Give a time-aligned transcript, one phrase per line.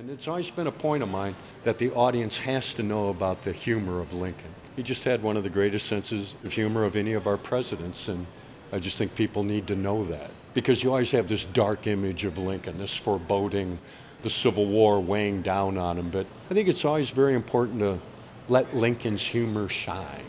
[0.00, 3.42] And it's always been a point of mine that the audience has to know about
[3.42, 4.54] the humor of Lincoln.
[4.74, 8.08] He just had one of the greatest senses of humor of any of our presidents,
[8.08, 8.26] and
[8.72, 10.30] I just think people need to know that.
[10.54, 13.78] Because you always have this dark image of Lincoln, this foreboding,
[14.22, 16.08] the Civil War weighing down on him.
[16.08, 18.00] But I think it's always very important to
[18.48, 20.24] let Lincoln's humor shine.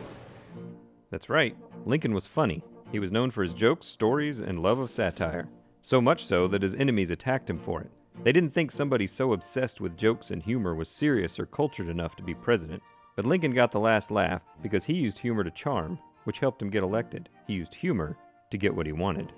[1.11, 2.61] That's right, Lincoln was funny.
[2.91, 5.47] He was known for his jokes, stories, and love of satire.
[5.81, 7.89] So much so that his enemies attacked him for it.
[8.23, 12.15] They didn't think somebody so obsessed with jokes and humor was serious or cultured enough
[12.17, 12.83] to be president.
[13.15, 16.69] But Lincoln got the last laugh because he used humor to charm, which helped him
[16.69, 17.29] get elected.
[17.47, 18.17] He used humor
[18.51, 19.33] to get what he wanted.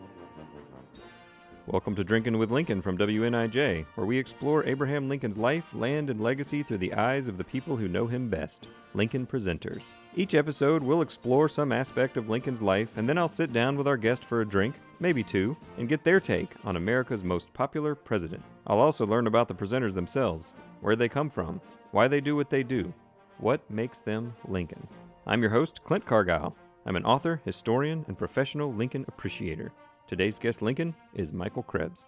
[1.65, 6.19] Welcome to Drinking with Lincoln from WNIJ, where we explore Abraham Lincoln's life, land, and
[6.19, 9.93] legacy through the eyes of the people who know him best Lincoln Presenters.
[10.13, 13.87] Each episode, we'll explore some aspect of Lincoln's life, and then I'll sit down with
[13.87, 17.95] our guest for a drink, maybe two, and get their take on America's most popular
[17.95, 18.43] president.
[18.67, 21.61] I'll also learn about the presenters themselves, where they come from,
[21.91, 22.93] why they do what they do,
[23.37, 24.85] what makes them Lincoln.
[25.25, 26.55] I'm your host, Clint Cargile.
[26.85, 29.71] I'm an author, historian, and professional Lincoln appreciator.
[30.13, 32.05] Today's guest Lincoln is Michael Krebs.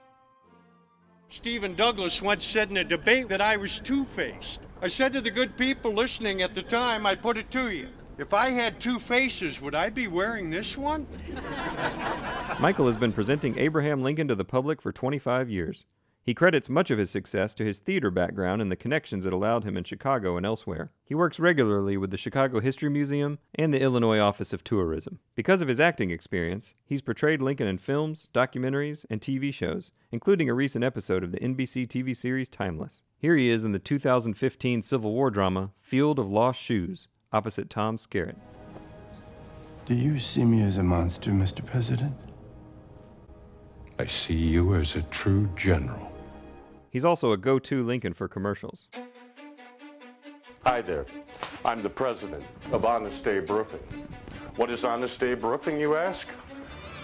[1.29, 4.59] Stephen Douglas once said in a debate that I was two faced.
[4.79, 7.87] I said to the good people listening at the time, I put it to you.
[8.19, 11.07] If I had two faces, would I be wearing this one?
[12.59, 15.83] Michael has been presenting Abraham Lincoln to the public for 25 years.
[16.25, 19.63] He credits much of his success to his theater background and the connections it allowed
[19.63, 20.91] him in Chicago and elsewhere.
[21.03, 25.19] He works regularly with the Chicago History Museum and the Illinois Office of Tourism.
[25.35, 30.49] Because of his acting experience, he's portrayed Lincoln in films, documentaries, and TV shows, including
[30.49, 33.01] a recent episode of the NBC TV series Timeless.
[33.19, 37.97] Here he is in the 2015 Civil War drama Field of Lost Shoes, opposite Tom
[37.97, 38.37] Skerritt.
[39.85, 41.63] Do you see me as a monster, Mr.
[41.63, 42.15] President?
[43.99, 46.14] I see you as a true general.
[46.95, 48.87] He's also a go to Lincoln for commercials.
[50.65, 51.05] Hi there.
[51.65, 53.81] I'm the president of Honest Abe Roofing.
[54.55, 56.29] What is Honest Abe Roofing, you ask?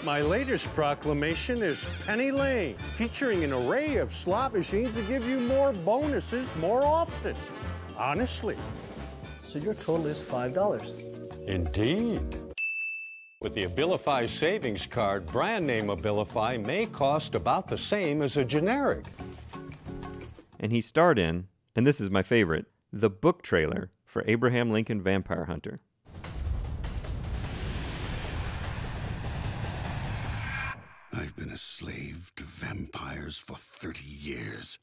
[0.06, 5.42] My latest proclamation is Penny Lane, featuring an array of slot machines to give you
[5.42, 7.36] more bonuses more often.
[7.98, 8.56] Honestly.
[9.40, 11.48] So your total is $5.
[11.50, 12.38] Indeed.
[13.42, 18.46] With the Abilify savings card, brand name Abilify may cost about the same as a
[18.46, 19.04] generic
[20.62, 25.02] and he starred in, and this is my favorite, the book trailer for Abraham Lincoln
[25.02, 25.82] Vampire Hunter.
[31.12, 34.78] I've been a slave to vampires for 30 years.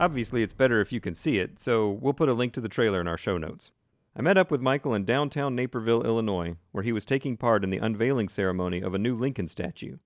[0.00, 2.68] Obviously, it's better if you can see it, so we'll put a link to the
[2.68, 3.70] trailer in our show notes.
[4.16, 7.70] I met up with Michael in downtown Naperville, Illinois, where he was taking part in
[7.70, 9.98] the unveiling ceremony of a new Lincoln statue.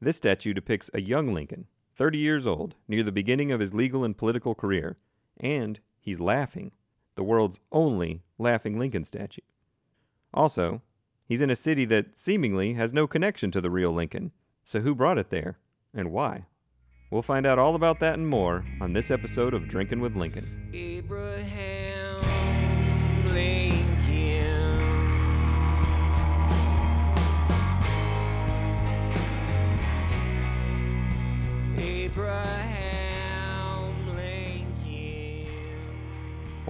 [0.00, 4.04] This statue depicts a young Lincoln, 30 years old, near the beginning of his legal
[4.04, 4.96] and political career,
[5.38, 6.72] and he's laughing,
[7.14, 9.42] the world's only laughing Lincoln statue.
[10.32, 10.82] Also,
[11.26, 14.32] he's in a city that seemingly has no connection to the real Lincoln,
[14.64, 15.58] so who brought it there,
[15.92, 16.46] and why?
[17.10, 20.70] We'll find out all about that and more on this episode of Drinking with Lincoln.
[20.72, 22.22] Abraham
[23.26, 23.79] Lincoln.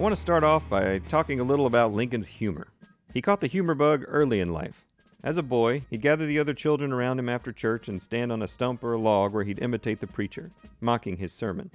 [0.01, 2.69] I want to start off by talking a little about Lincoln's humor.
[3.13, 4.87] He caught the humor bug early in life.
[5.23, 8.41] As a boy, he'd gather the other children around him after church and stand on
[8.41, 11.71] a stump or a log where he'd imitate the preacher, mocking his sermon.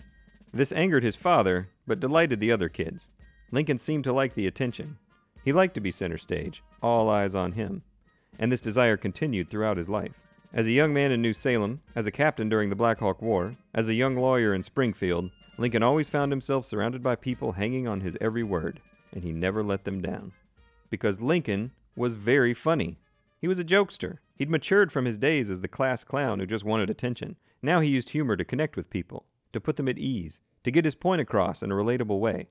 [0.51, 3.09] This angered his father, but delighted the other kids.
[3.51, 4.97] Lincoln seemed to like the attention.
[5.43, 7.83] He liked to be center stage, all eyes on him.
[8.39, 10.19] And this desire continued throughout his life.
[10.51, 13.55] As a young man in New Salem, as a captain during the Black Hawk War,
[13.75, 18.01] as a young lawyer in Springfield, Lincoln always found himself surrounded by people hanging on
[18.01, 18.81] his every word,
[19.13, 20.33] and he never let them down.
[20.89, 22.99] Because Lincoln was very funny.
[23.39, 24.17] He was a jokester.
[24.35, 27.37] He'd matured from his days as the class clown who just wanted attention.
[27.61, 30.83] Now he used humor to connect with people, to put them at ease, to get
[30.83, 32.49] his point across in a relatable way.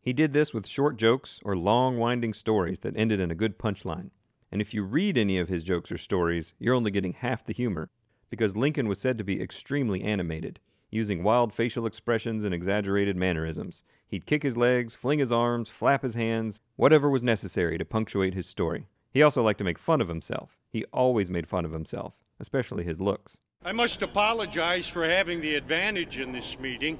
[0.00, 3.58] He did this with short jokes or long, winding stories that ended in a good
[3.58, 4.10] punchline.
[4.50, 7.52] And if you read any of his jokes or stories, you're only getting half the
[7.52, 7.90] humor,
[8.30, 10.60] because Lincoln was said to be extremely animated
[10.90, 13.82] using wild facial expressions and exaggerated mannerisms.
[14.06, 18.34] He'd kick his legs, fling his arms, flap his hands, whatever was necessary to punctuate
[18.34, 18.86] his story.
[19.10, 20.58] He also liked to make fun of himself.
[20.70, 23.36] He always made fun of himself, especially his looks.
[23.64, 26.98] I must apologize for having the advantage in this meeting,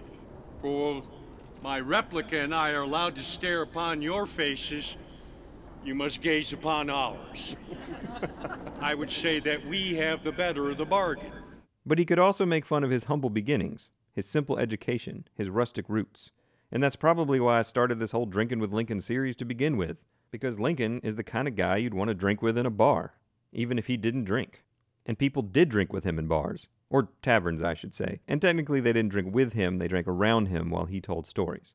[0.60, 1.02] for
[1.62, 4.96] my replica and I are allowed to stare upon your faces.
[5.84, 7.54] You must gaze upon ours.
[8.80, 11.32] I would say that we have the better of the bargain.
[11.86, 15.84] But he could also make fun of his humble beginnings, his simple education, his rustic
[15.88, 16.32] roots.
[16.72, 19.98] And that's probably why I started this whole Drinking with Lincoln series to begin with,
[20.32, 23.14] because Lincoln is the kind of guy you'd want to drink with in a bar,
[23.52, 24.64] even if he didn't drink.
[25.06, 28.18] And people did drink with him in bars, or taverns, I should say.
[28.26, 31.74] And technically, they didn't drink with him, they drank around him while he told stories.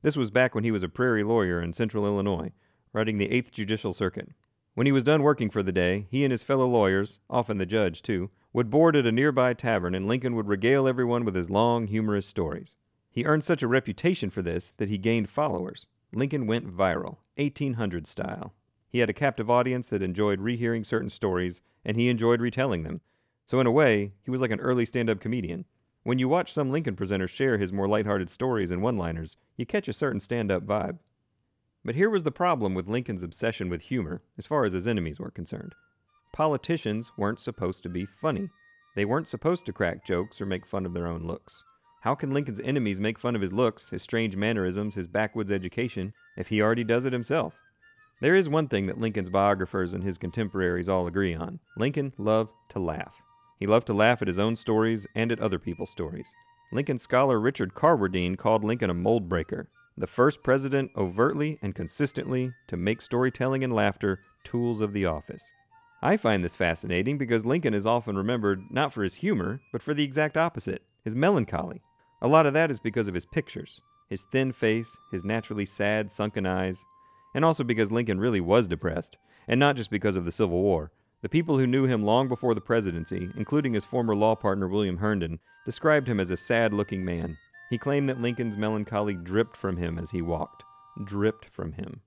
[0.00, 2.52] This was back when he was a prairie lawyer in central Illinois,
[2.94, 4.30] writing the 8th Judicial Circuit.
[4.74, 7.66] When he was done working for the day, he and his fellow lawyers, often the
[7.66, 11.50] judge too, would board at a nearby tavern and Lincoln would regale everyone with his
[11.50, 12.76] long, humorous stories.
[13.10, 15.86] He earned such a reputation for this that he gained followers.
[16.12, 18.54] Lincoln went viral, 1800 style.
[18.88, 23.00] He had a captive audience that enjoyed rehearing certain stories, and he enjoyed retelling them.
[23.46, 25.64] So, in a way, he was like an early stand up comedian.
[26.02, 29.66] When you watch some Lincoln presenters share his more lighthearted stories and one liners, you
[29.66, 30.98] catch a certain stand up vibe.
[31.84, 35.20] But here was the problem with Lincoln's obsession with humor, as far as his enemies
[35.20, 35.74] were concerned.
[36.32, 38.48] Politicians weren't supposed to be funny.
[38.94, 41.64] They weren't supposed to crack jokes or make fun of their own looks.
[42.02, 46.14] How can Lincoln's enemies make fun of his looks, his strange mannerisms, his backwoods education,
[46.36, 47.58] if he already does it himself?
[48.20, 52.52] There is one thing that Lincoln's biographers and his contemporaries all agree on Lincoln loved
[52.70, 53.20] to laugh.
[53.58, 56.32] He loved to laugh at his own stories and at other people's stories.
[56.72, 62.52] Lincoln scholar Richard Carwardine called Lincoln a mold breaker, the first president overtly and consistently
[62.68, 65.50] to make storytelling and laughter tools of the office.
[66.02, 69.92] I find this fascinating because Lincoln is often remembered not for his humor, but for
[69.92, 71.82] the exact opposite his melancholy.
[72.22, 76.10] A lot of that is because of his pictures, his thin face, his naturally sad,
[76.10, 76.84] sunken eyes,
[77.34, 79.16] and also because Lincoln really was depressed,
[79.48, 80.90] and not just because of the Civil War.
[81.22, 84.98] The people who knew him long before the presidency, including his former law partner William
[84.98, 87.36] Herndon, described him as a sad looking man.
[87.68, 90.62] He claimed that Lincoln's melancholy dripped from him as he walked.
[91.04, 92.00] Dripped from him.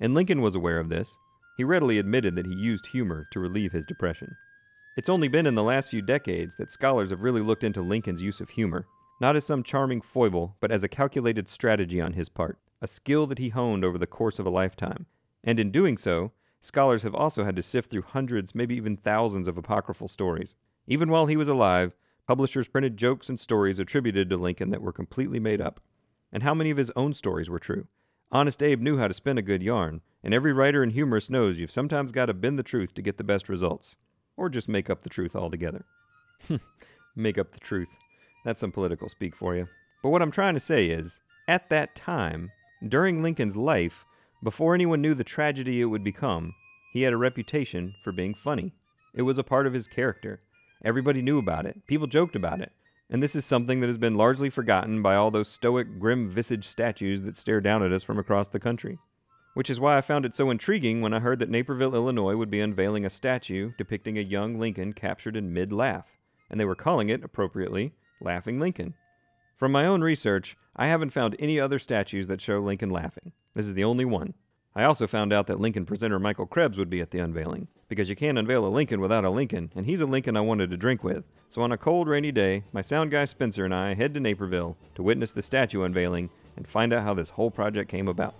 [0.00, 1.16] And Lincoln was aware of this.
[1.56, 4.36] He readily admitted that he used humor to relieve his depression.
[4.96, 8.22] It's only been in the last few decades that scholars have really looked into Lincoln's
[8.22, 8.86] use of humor,
[9.20, 13.26] not as some charming foible, but as a calculated strategy on his part, a skill
[13.26, 15.06] that he honed over the course of a lifetime.
[15.42, 19.48] And in doing so, scholars have also had to sift through hundreds, maybe even thousands
[19.48, 20.54] of apocryphal stories.
[20.86, 21.94] Even while he was alive,
[22.26, 25.80] Publishers printed jokes and stories attributed to Lincoln that were completely made up.
[26.32, 27.86] And how many of his own stories were true?
[28.34, 31.60] Honest Abe knew how to spin a good yarn, and every writer and humorist knows
[31.60, 33.94] you've sometimes got to bend the truth to get the best results.
[34.36, 35.84] Or just make up the truth altogether.
[37.14, 37.94] make up the truth.
[38.44, 39.68] That's some political speak for you.
[40.02, 42.50] But what I'm trying to say is, at that time,
[42.88, 44.04] during Lincoln's life,
[44.42, 46.54] before anyone knew the tragedy it would become,
[46.92, 48.72] he had a reputation for being funny.
[49.14, 50.40] It was a part of his character.
[50.84, 51.86] Everybody knew about it.
[51.86, 52.72] People joked about it.
[53.10, 56.64] And this is something that has been largely forgotten by all those stoic, grim visaged
[56.64, 58.98] statues that stare down at us from across the country.
[59.54, 62.50] Which is why I found it so intriguing when I heard that Naperville, Illinois would
[62.50, 66.18] be unveiling a statue depicting a young Lincoln captured in mid laugh,
[66.50, 68.94] and they were calling it, appropriately, Laughing Lincoln.
[69.54, 73.32] From my own research, I haven't found any other statues that show Lincoln laughing.
[73.54, 74.34] This is the only one.
[74.76, 78.10] I also found out that Lincoln presenter Michael Krebs would be at the unveiling, because
[78.10, 80.76] you can't unveil a Lincoln without a Lincoln, and he's a Lincoln I wanted to
[80.76, 81.22] drink with.
[81.48, 84.76] So on a cold, rainy day, my sound guy Spencer and I head to Naperville
[84.96, 88.34] to witness the statue unveiling and find out how this whole project came about.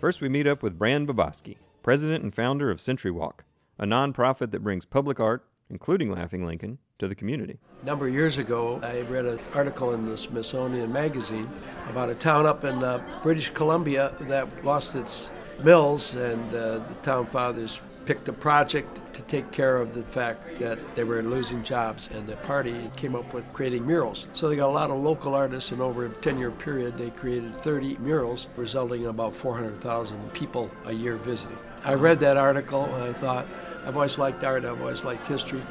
[0.00, 3.44] First, we meet up with Brand Bobosky, president and founder of Century Walk,
[3.78, 7.58] a nonprofit that brings public art, including Laughing Lincoln, to the community.
[7.82, 11.50] A number of years ago, I read an article in the Smithsonian Magazine
[11.90, 15.30] about a town up in uh, British Columbia that lost its
[15.62, 20.58] mills, and uh, the town fathers picked a project to take care of the fact
[20.58, 24.26] that they were losing jobs, and the party came up with creating murals.
[24.32, 27.10] So they got a lot of local artists, and over a 10 year period, they
[27.10, 31.58] created 30 murals, resulting in about 400,000 people a year visiting.
[31.84, 33.46] I read that article, and I thought,
[33.84, 35.62] I've always liked art, I've always liked history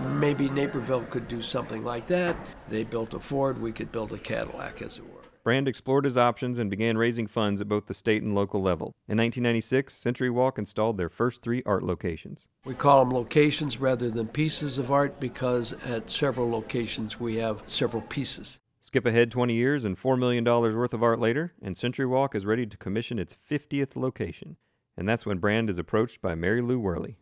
[0.00, 2.36] maybe Naperville could do something like that.
[2.68, 5.18] They built a Ford, we could build a Cadillac, as it were.
[5.44, 8.88] Brand explored his options and began raising funds at both the state and local level.
[9.08, 12.48] In 1996, Century Walk installed their first three art locations.
[12.66, 17.62] We call them locations rather than pieces of art because at several locations we have
[17.66, 18.58] several pieces.
[18.82, 22.44] Skip ahead 20 years and $4 million worth of art later, and Century Walk is
[22.44, 24.56] ready to commission its 50th location.
[24.98, 27.16] And that's when Brand is approached by Mary Lou Worley.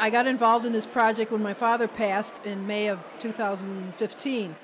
[0.00, 4.56] I got involved in this project when my father passed in May of 2015.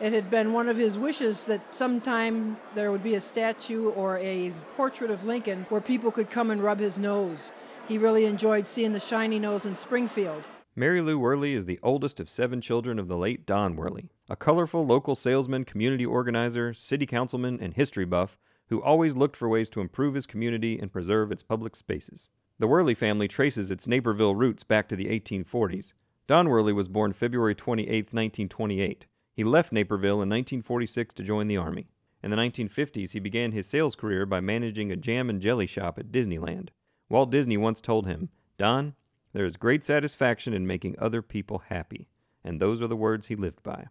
[0.00, 4.18] It had been one of his wishes that sometime there would be a statue or
[4.18, 7.52] a portrait of Lincoln where people could come and rub his nose.
[7.86, 10.48] He really enjoyed seeing the shiny nose in Springfield.
[10.74, 14.34] Mary Lou Worley is the oldest of seven children of the late Don Worley, a
[14.34, 18.36] colorful local salesman, community organizer, city councilman, and history buff
[18.70, 22.28] who always looked for ways to improve his community and preserve its public spaces.
[22.60, 25.94] The Worley family traces its Naperville roots back to the 1840s.
[26.26, 29.06] Don Worley was born February 28, 1928.
[29.32, 31.88] He left Naperville in 1946 to join the Army.
[32.22, 35.98] In the 1950s, he began his sales career by managing a jam and jelly shop
[35.98, 36.68] at Disneyland.
[37.08, 38.92] Walt Disney once told him, Don,
[39.32, 42.08] there is great satisfaction in making other people happy.
[42.44, 43.86] And those are the words he lived by.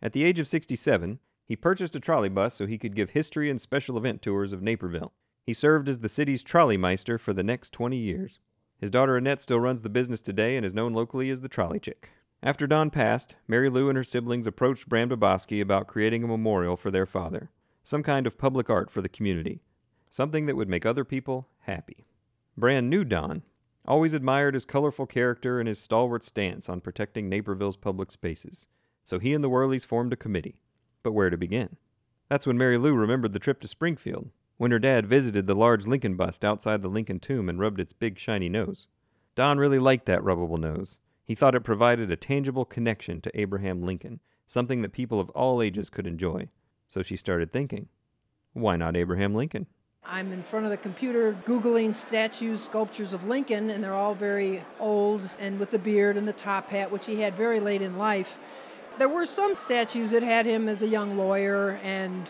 [0.00, 3.50] At the age of 67, he purchased a trolley bus so he could give history
[3.50, 5.12] and special event tours of Naperville.
[5.46, 8.40] He served as the city's trolley meister for the next 20 years.
[8.78, 11.78] His daughter Annette still runs the business today and is known locally as the Trolley
[11.78, 12.10] Chick.
[12.42, 16.76] After Don passed, Mary Lou and her siblings approached Brand Bobosky about creating a memorial
[16.76, 17.50] for their father,
[17.84, 19.62] some kind of public art for the community,
[20.10, 22.08] something that would make other people happy.
[22.56, 23.42] Brand knew Don,
[23.86, 28.66] always admired his colorful character and his stalwart stance on protecting Naperville's public spaces,
[29.04, 30.60] so he and the Worleys formed a committee.
[31.04, 31.76] But where to begin?
[32.28, 35.86] That's when Mary Lou remembered the trip to Springfield, when her dad visited the large
[35.86, 38.86] Lincoln bust outside the Lincoln tomb and rubbed its big shiny nose.
[39.34, 40.96] Don really liked that rubbable nose.
[41.24, 45.60] He thought it provided a tangible connection to Abraham Lincoln, something that people of all
[45.60, 46.48] ages could enjoy.
[46.88, 47.88] So she started thinking,
[48.52, 49.66] why not Abraham Lincoln?
[50.08, 54.62] I'm in front of the computer Googling statues, sculptures of Lincoln, and they're all very
[54.78, 57.98] old and with the beard and the top hat, which he had very late in
[57.98, 58.38] life.
[58.98, 62.28] There were some statues that had him as a young lawyer, and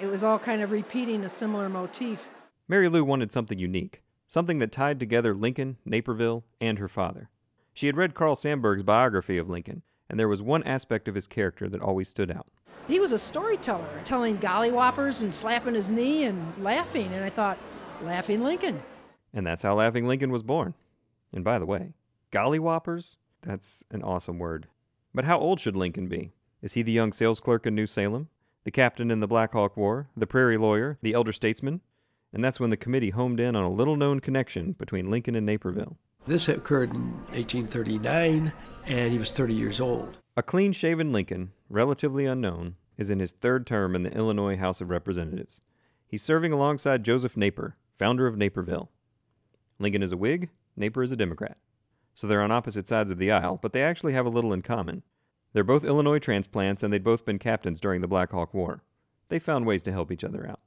[0.00, 2.28] it was all kind of repeating a similar motif.
[2.68, 7.30] Mary Lou wanted something unique, something that tied together Lincoln, Naperville, and her father.
[7.72, 11.26] She had read Carl Sandburg's biography of Lincoln, and there was one aspect of his
[11.26, 12.46] character that always stood out.
[12.88, 17.58] He was a storyteller, telling gollywhoppers and slapping his knee and laughing, and I thought,
[18.02, 18.82] Laughing Lincoln.
[19.32, 20.74] And that's how Laughing Lincoln was born.
[21.32, 21.94] And by the way,
[22.30, 23.16] gollywhoppers?
[23.42, 24.68] That's an awesome word.
[25.14, 26.32] But how old should Lincoln be?
[26.62, 28.28] Is he the young sales clerk in New Salem?
[28.66, 31.82] The captain in the Black Hawk War, the prairie lawyer, the elder statesman,
[32.32, 35.46] and that's when the committee homed in on a little known connection between Lincoln and
[35.46, 35.98] Naperville.
[36.26, 38.52] This occurred in 1839,
[38.86, 40.18] and he was 30 years old.
[40.36, 44.80] A clean shaven Lincoln, relatively unknown, is in his third term in the Illinois House
[44.80, 45.60] of Representatives.
[46.08, 48.90] He's serving alongside Joseph Naper, founder of Naperville.
[49.78, 51.56] Lincoln is a Whig, Naper is a Democrat.
[52.14, 54.62] So they're on opposite sides of the aisle, but they actually have a little in
[54.62, 55.04] common.
[55.52, 58.82] They're both Illinois transplants, and they'd both been captains during the Black Hawk War.
[59.28, 60.60] They found ways to help each other out.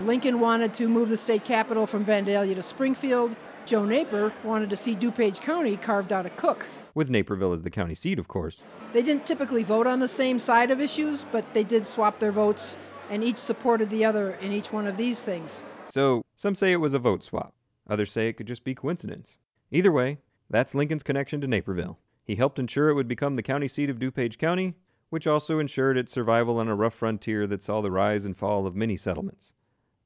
[0.00, 3.36] Lincoln wanted to move the state capital from Vandalia to Springfield.
[3.64, 6.68] Joe Naper wanted to see DuPage County carved out of Cook.
[6.94, 8.62] With Naperville as the county seat, of course.
[8.92, 12.32] They didn't typically vote on the same side of issues, but they did swap their
[12.32, 12.76] votes,
[13.10, 15.62] and each supported the other in each one of these things.
[15.86, 17.54] So, some say it was a vote swap.
[17.88, 19.38] Others say it could just be coincidence.
[19.70, 20.18] Either way,
[20.50, 21.98] that's Lincoln's connection to Naperville.
[22.24, 24.74] He helped ensure it would become the county seat of DuPage County,
[25.10, 28.66] which also ensured its survival on a rough frontier that saw the rise and fall
[28.66, 29.52] of many settlements.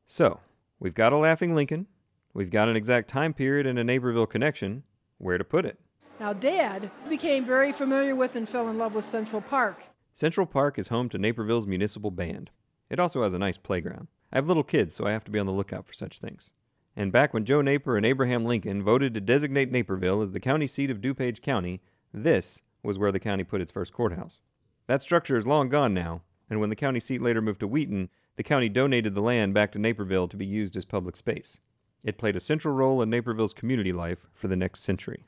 [0.07, 0.41] So,
[0.81, 1.87] we've got a laughing Lincoln,
[2.35, 4.83] we've got an exact time period and a Naperville connection.
[5.19, 5.79] Where to put it?
[6.21, 9.83] Now, Dad became very familiar with and fell in love with Central Park.
[10.13, 12.51] Central Park is home to Naperville's municipal band.
[12.91, 14.09] It also has a nice playground.
[14.33, 16.53] I have little kids, so I have to be on the lookout for such things.
[16.97, 20.67] And back when Joe Naper and Abraham Lincoln voted to designate Naperville as the county
[20.67, 21.81] seat of DuPage County,
[22.13, 24.41] this was where the county put its first courthouse.
[24.87, 28.09] That structure is long gone now, and when the county seat later moved to Wheaton,
[28.37, 31.61] the county donated the land back to Naperville to be used as public space.
[32.05, 35.27] It played a central role in Naperville's community life for the next century.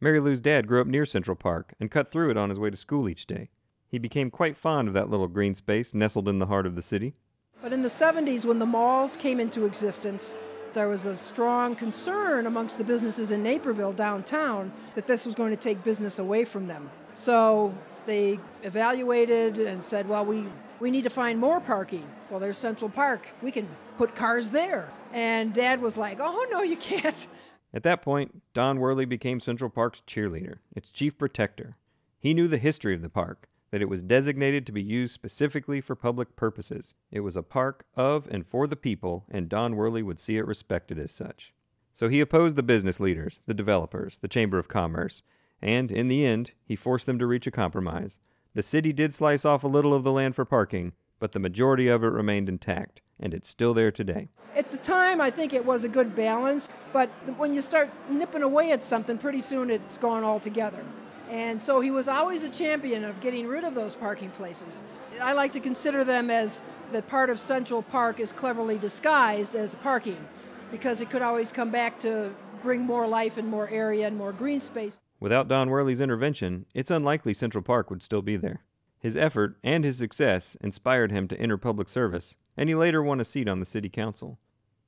[0.00, 2.70] Mary Lou's dad grew up near Central Park and cut through it on his way
[2.70, 3.50] to school each day.
[3.88, 6.82] He became quite fond of that little green space nestled in the heart of the
[6.82, 7.14] city.
[7.60, 10.36] But in the 70s, when the malls came into existence,
[10.74, 15.50] there was a strong concern amongst the businesses in Naperville downtown that this was going
[15.50, 16.90] to take business away from them.
[17.14, 17.74] So
[18.06, 20.46] they evaluated and said, well, we,
[20.78, 22.06] we need to find more parking.
[22.30, 23.28] Well, there's Central Park.
[23.42, 24.90] We can put cars there.
[25.12, 27.26] And Dad was like, oh, no, you can't.
[27.74, 31.76] At that point, Don Worley became Central Park's cheerleader, its chief protector.
[32.18, 35.80] He knew the history of the park, that it was designated to be used specifically
[35.80, 36.94] for public purposes.
[37.10, 40.46] It was a park of and for the people, and Don Worley would see it
[40.46, 41.52] respected as such.
[41.92, 45.22] So he opposed the business leaders, the developers, the Chamber of Commerce,
[45.62, 48.18] and in the end, he forced them to reach a compromise.
[48.54, 51.88] The city did slice off a little of the land for parking, but the majority
[51.88, 54.28] of it remained intact, and it's still there today.
[54.56, 58.42] At the time, I think it was a good balance, but when you start nipping
[58.42, 60.82] away at something, pretty soon it's gone altogether.
[61.30, 64.82] And so he was always a champion of getting rid of those parking places.
[65.20, 69.76] I like to consider them as that part of Central Park is cleverly disguised as
[69.76, 70.26] parking
[70.72, 74.32] because it could always come back to bring more life and more area and more
[74.32, 74.98] green space.
[75.20, 78.64] Without Don Worley's intervention, it's unlikely Central Park would still be there.
[78.98, 83.20] His effort and his success inspired him to enter public service, and he later won
[83.20, 84.38] a seat on the city council.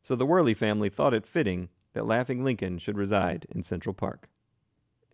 [0.02, 4.28] So the Worley family thought it fitting that Laughing Lincoln should reside in Central Park.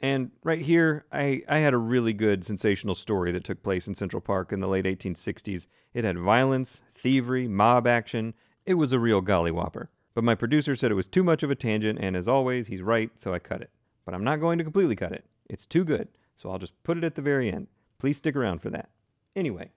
[0.00, 3.95] And right here, I, I had a really good sensational story that took place in
[3.95, 5.67] Central Park in the late 1860s.
[5.93, 8.35] It had violence, thievery, mob action.
[8.64, 9.88] It was a real gollywhopper.
[10.14, 12.83] But my producer said it was too much of a tangent, and as always, he's
[12.83, 13.71] right, so I cut it.
[14.05, 15.25] But I'm not going to completely cut it.
[15.49, 17.67] It's too good, so I'll just put it at the very end.
[17.99, 18.90] Please stick around for that.
[19.35, 19.71] Anyway,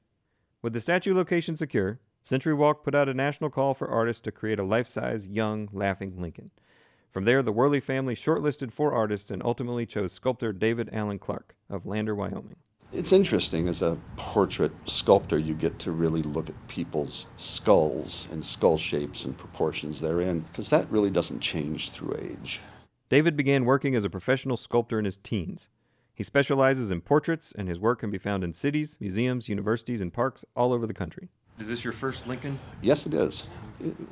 [0.62, 4.32] with the statue location secure, Century Walk put out a national call for artists to
[4.32, 6.52] create a life size, young, laughing Lincoln.
[7.12, 11.56] From there, the Worley family shortlisted four artists and ultimately chose sculptor David Allen Clark
[11.70, 12.56] of Lander, Wyoming.
[12.94, 18.44] It's interesting as a portrait sculptor, you get to really look at people's skulls and
[18.44, 22.62] skull shapes and proportions they're because that really doesn't change through age.
[23.10, 25.68] David began working as a professional sculptor in his teens.
[26.14, 30.14] He specializes in portraits, and his work can be found in cities, museums, universities, and
[30.14, 31.30] parks all over the country.
[31.60, 32.60] Is this your first Lincoln?
[32.82, 33.48] Yes, it is.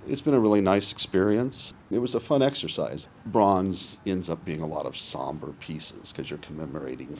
[0.07, 1.73] It's been a really nice experience.
[1.91, 3.07] It was a fun exercise.
[3.25, 7.19] Bronze ends up being a lot of somber pieces because you're commemorating,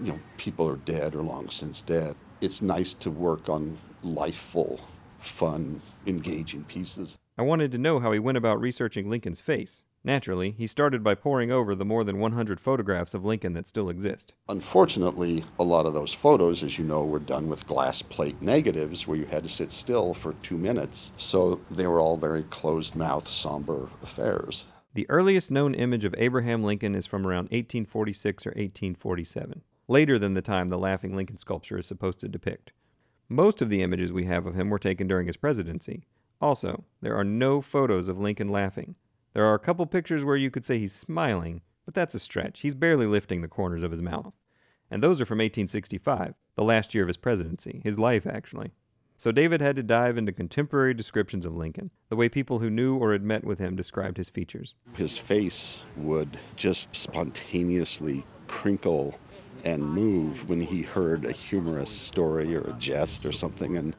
[0.00, 2.16] you know, people are dead or long since dead.
[2.40, 4.80] It's nice to work on lifeful,
[5.18, 7.16] fun, engaging pieces.
[7.38, 9.82] I wanted to know how he went about researching Lincoln's face.
[10.02, 13.90] Naturally, he started by poring over the more than 100 photographs of Lincoln that still
[13.90, 14.32] exist.
[14.48, 19.06] Unfortunately, a lot of those photos, as you know, were done with glass plate negatives
[19.06, 21.12] where you had to sit still for two minutes.
[21.18, 24.64] So they were all very closed mouth, somber affairs.
[24.94, 30.32] The earliest known image of Abraham Lincoln is from around 1846 or 1847, later than
[30.32, 32.72] the time the Laughing Lincoln sculpture is supposed to depict.
[33.28, 36.06] Most of the images we have of him were taken during his presidency.
[36.40, 38.96] Also, there are no photos of Lincoln laughing.
[39.32, 42.60] There are a couple pictures where you could say he's smiling, but that's a stretch.
[42.60, 44.34] He's barely lifting the corners of his mouth.
[44.90, 48.72] And those are from 1865, the last year of his presidency, his life, actually.
[49.16, 52.96] So David had to dive into contemporary descriptions of Lincoln, the way people who knew
[52.96, 54.74] or had met with him described his features.
[54.94, 59.18] His face would just spontaneously crinkle
[59.62, 63.94] and move when he heard a humorous story or a jest or something, and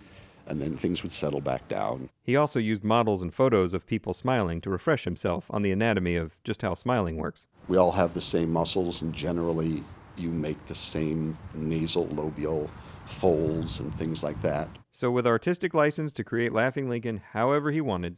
[0.52, 2.10] and then things would settle back down.
[2.22, 6.18] He also used models and photos of people smiling to refresh himself on the anatomy
[6.18, 7.48] of just how smiling works.
[7.70, 9.82] We all have the same muscles, and generally,
[10.18, 12.70] you make the same nasolabial
[13.06, 14.68] folds and things like that.
[14.92, 18.18] So, with artistic license to create Laughing Lincoln however he wanted,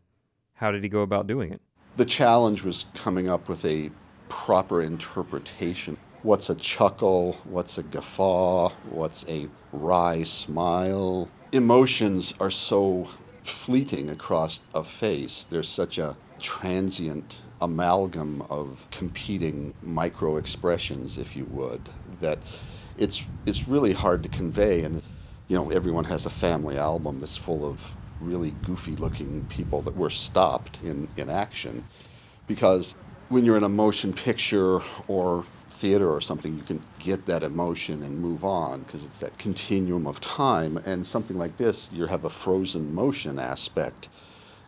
[0.56, 1.62] how did he go about doing it?
[1.98, 3.92] The challenge was coming up with a
[4.28, 5.98] proper interpretation.
[6.24, 7.38] What's a chuckle?
[7.44, 8.72] What's a guffaw?
[8.90, 11.30] What's a wry smile?
[11.54, 13.08] Emotions are so
[13.44, 15.46] fleeting across a face.
[15.46, 21.88] There's such a transient amalgam of competing micro expressions, if you would,
[22.20, 22.40] that
[22.98, 24.84] it's it's really hard to convey.
[24.84, 25.02] And
[25.48, 29.96] you know, everyone has a family album that's full of really goofy looking people that
[29.96, 31.86] were stopped in, in action.
[32.48, 32.96] Because
[33.30, 35.46] when you're in a motion picture or
[35.84, 40.08] theater or something, you can get that emotion and move on because it's that continuum
[40.08, 40.78] of time.
[40.78, 44.08] And something like this, you have a frozen motion aspect.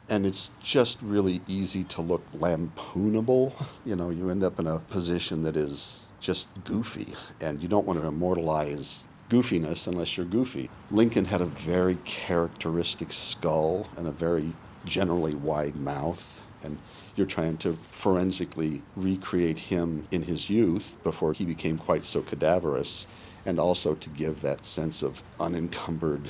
[0.10, 3.54] And it's just really easy to look lampoonable.
[3.86, 7.88] You know, you end up in a position that is just goofy, and you don't
[7.88, 10.70] want to immortalize goofiness unless you're goofy.
[10.92, 14.52] Lincoln had a very characteristic skull and a very
[14.84, 16.44] generally wide mouth.
[16.62, 16.78] And
[17.16, 23.08] you're trying to forensically recreate him in his youth before he became quite so cadaverous,
[23.46, 26.30] and also to give that sense of unencumbered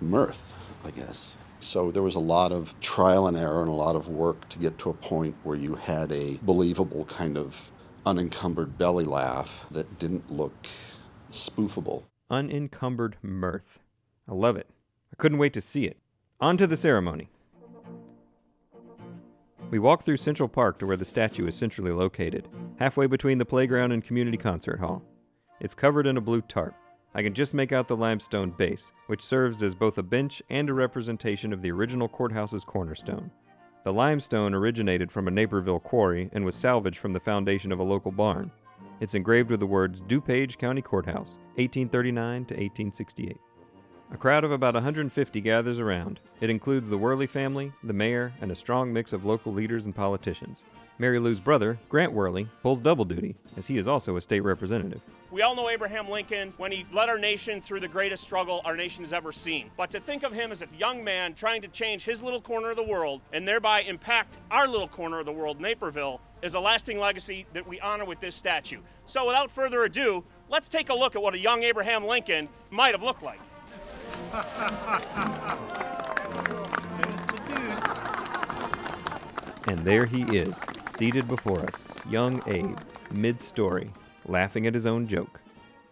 [0.00, 0.54] mirth,
[0.84, 1.34] I guess.
[1.60, 4.58] So there was a lot of trial and error and a lot of work to
[4.58, 7.70] get to a point where you had a believable kind of
[8.04, 10.52] unencumbered belly laugh that didn't look
[11.32, 12.02] spoofable.
[12.30, 13.78] Unencumbered mirth.
[14.28, 14.68] I love it.
[15.12, 15.96] I couldn't wait to see it.
[16.40, 17.30] On to the ceremony.
[19.74, 22.46] We walk through Central Park to where the statue is centrally located,
[22.78, 25.02] halfway between the playground and community concert hall.
[25.58, 26.76] It's covered in a blue tarp.
[27.12, 30.70] I can just make out the limestone base, which serves as both a bench and
[30.70, 33.32] a representation of the original courthouse's cornerstone.
[33.82, 37.82] The limestone originated from a Naperville quarry and was salvaged from the foundation of a
[37.82, 38.52] local barn.
[39.00, 43.36] It's engraved with the words DuPage County Courthouse, 1839 to 1868.
[44.12, 46.20] A crowd of about 150 gathers around.
[46.40, 49.94] It includes the Worley family, the mayor, and a strong mix of local leaders and
[49.94, 50.62] politicians.
[50.98, 55.00] Mary Lou's brother, Grant Worley, pulls double duty, as he is also a state representative.
[55.32, 58.76] We all know Abraham Lincoln when he led our nation through the greatest struggle our
[58.76, 59.70] nation has ever seen.
[59.76, 62.70] But to think of him as a young man trying to change his little corner
[62.70, 66.60] of the world and thereby impact our little corner of the world, Naperville, is a
[66.60, 68.80] lasting legacy that we honor with this statue.
[69.06, 72.94] So without further ado, let's take a look at what a young Abraham Lincoln might
[72.94, 73.40] have looked like.
[79.66, 82.78] And there he is, seated before us, young Abe,
[83.10, 83.90] mid story,
[84.26, 85.40] laughing at his own joke.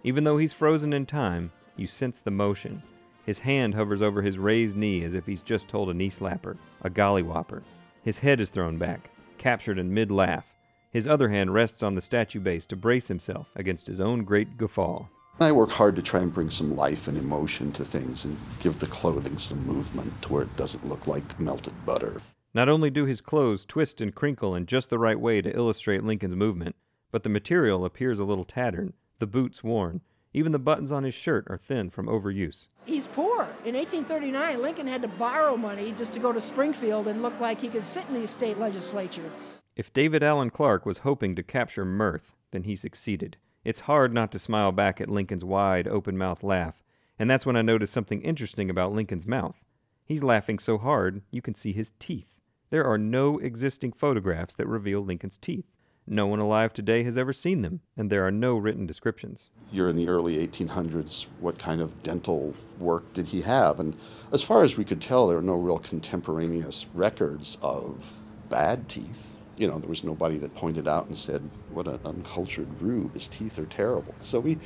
[0.05, 2.83] Even though he's frozen in time, you sense the motion.
[3.25, 6.59] His hand hovers over his raised knee as if he's just told a knee slapper,
[6.83, 7.63] a gollywhopper.
[8.03, 10.55] His head is thrown back, captured in mid laugh.
[10.91, 14.59] His other hand rests on the statue base to brace himself against his own great
[14.59, 15.07] guffaw.
[15.41, 18.79] I work hard to try and bring some life and emotion to things and give
[18.79, 22.23] the clothing some movement to where it doesn't look like melted butter.
[22.55, 26.05] Not only do his clothes twist and crinkle in just the right way to illustrate
[26.05, 26.77] Lincoln's movement,
[27.11, 30.03] but the material appears a little tattered, the boots worn,
[30.35, 32.69] even the buttons on his shirt are thin from overuse.
[32.85, 33.43] He's poor.
[33.65, 37.61] In 1839, Lincoln had to borrow money just to go to Springfield and look like
[37.61, 39.31] he could sit in the state legislature.
[39.77, 43.39] If David Allen Clark was hoping to capture mirth, then he succeeded.
[43.65, 46.83] It's hard not to smile back at Lincoln's wide, open mouthed laugh,
[47.17, 49.63] and that's when I noticed something interesting about Lincoln's mouth.
[50.05, 52.41] He's laughing so hard you can see his teeth.
[52.71, 55.67] There are no existing photographs that reveal Lincoln's teeth.
[56.09, 59.51] No one alive today has ever seen them, and there are no written descriptions.
[59.71, 61.27] You're in the early 1800s.
[61.39, 63.79] What kind of dental work did he have?
[63.79, 63.97] And
[64.33, 68.13] as far as we could tell, there are no real contemporaneous records of
[68.49, 69.37] bad teeth.
[69.57, 73.29] You know, there was nobody that pointed out and said, What an uncultured rube, his
[73.29, 74.15] teeth are terrible.
[74.21, 74.59] So we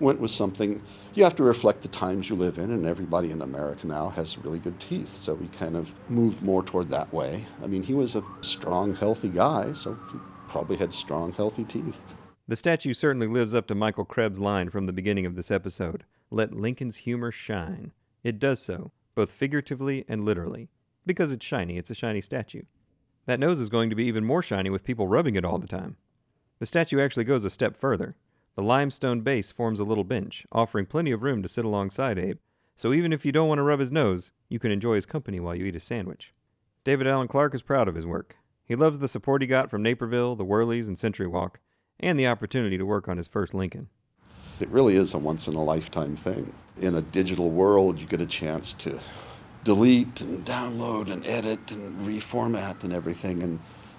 [0.00, 0.82] went with something.
[1.14, 4.38] You have to reflect the times you live in, and everybody in America now has
[4.38, 5.22] really good teeth.
[5.22, 7.44] So we kind of moved more toward that way.
[7.62, 12.00] I mean, he was a strong, healthy guy, so he probably had strong, healthy teeth.
[12.46, 16.04] The statue certainly lives up to Michael Krebs' line from the beginning of this episode
[16.30, 17.92] let Lincoln's humor shine.
[18.22, 20.68] It does so, both figuratively and literally.
[21.06, 22.62] Because it's shiny, it's a shiny statue.
[23.26, 25.66] That nose is going to be even more shiny with people rubbing it all the
[25.66, 25.96] time.
[26.64, 28.16] The statue actually goes a step further.
[28.56, 32.38] The limestone base forms a little bench, offering plenty of room to sit alongside Abe,
[32.74, 35.38] so even if you don't want to rub his nose, you can enjoy his company
[35.38, 36.32] while you eat a sandwich.
[36.82, 38.38] David Allen Clark is proud of his work.
[38.64, 41.60] He loves the support he got from Naperville, the Worleys, and Century Walk,
[42.00, 43.90] and the opportunity to work on his first Lincoln.
[44.58, 46.50] It really is a once in a lifetime thing.
[46.80, 48.98] In a digital world, you get a chance to
[49.64, 53.42] delete and download and edit and reformat and everything.
[53.42, 53.58] And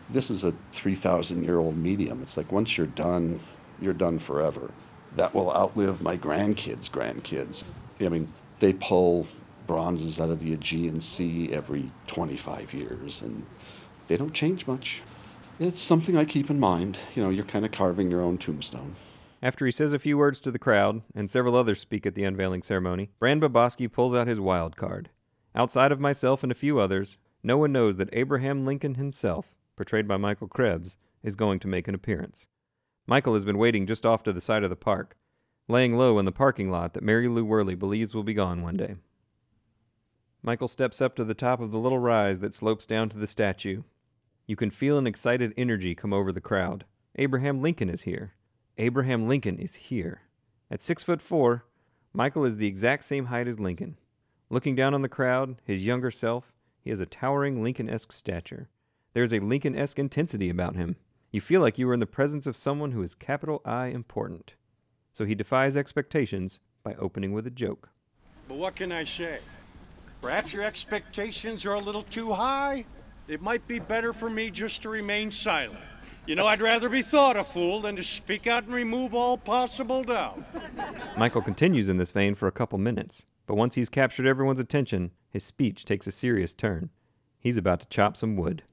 [0.09, 2.21] this is a 3,000 year old medium.
[2.21, 3.39] It's like once you're done,
[3.81, 4.71] you're done forever.
[5.15, 7.63] That will outlive my grandkids' grandkids.
[8.01, 9.27] I mean, they pull
[9.67, 13.45] bronzes out of the Aegean Sea every 25 years, and
[14.07, 15.01] they don't change much.
[15.59, 16.99] It's something I keep in mind.
[17.15, 18.95] You know, you're kind of carving your own tombstone.
[19.41, 22.23] After he says a few words to the crowd, and several others speak at the
[22.23, 25.09] unveiling ceremony, Bobosky pulls out his wild card.
[25.53, 30.07] Outside of myself and a few others, no one knows that Abraham Lincoln himself, portrayed
[30.07, 32.47] by Michael Krebs, is going to make an appearance.
[33.07, 35.15] Michael has been waiting just off to the side of the park,
[35.67, 38.77] laying low in the parking lot that Mary Lou Worley believes will be gone one
[38.77, 38.95] day.
[40.41, 43.25] Michael steps up to the top of the little rise that slopes down to the
[43.25, 43.81] statue.
[44.45, 46.85] You can feel an excited energy come over the crowd.
[47.15, 48.33] Abraham Lincoln is here.
[48.77, 50.21] Abraham Lincoln is here.
[50.69, 51.65] At six foot four,
[52.13, 53.97] Michael is the exact same height as Lincoln.
[54.49, 58.69] Looking down on the crowd, his younger self, he has a towering Lincoln esque stature.
[59.15, 60.97] There is a Lincoln esque intensity about him.
[61.31, 64.55] You feel like you are in the presence of someone who is capital I important.
[65.13, 67.87] So he defies expectations by opening with a joke.
[68.49, 69.39] But what can I say?
[70.21, 72.83] Perhaps your expectations are a little too high.
[73.29, 75.79] It might be better for me just to remain silent.
[76.27, 79.37] You know, I'd rather be thought a fool than to speak out and remove all
[79.37, 80.43] possible doubt.
[81.17, 83.23] Michael continues in this vein for a couple minutes.
[83.47, 86.89] But once he's captured everyone's attention, his speech takes a serious turn.
[87.39, 88.63] He's about to chop some wood.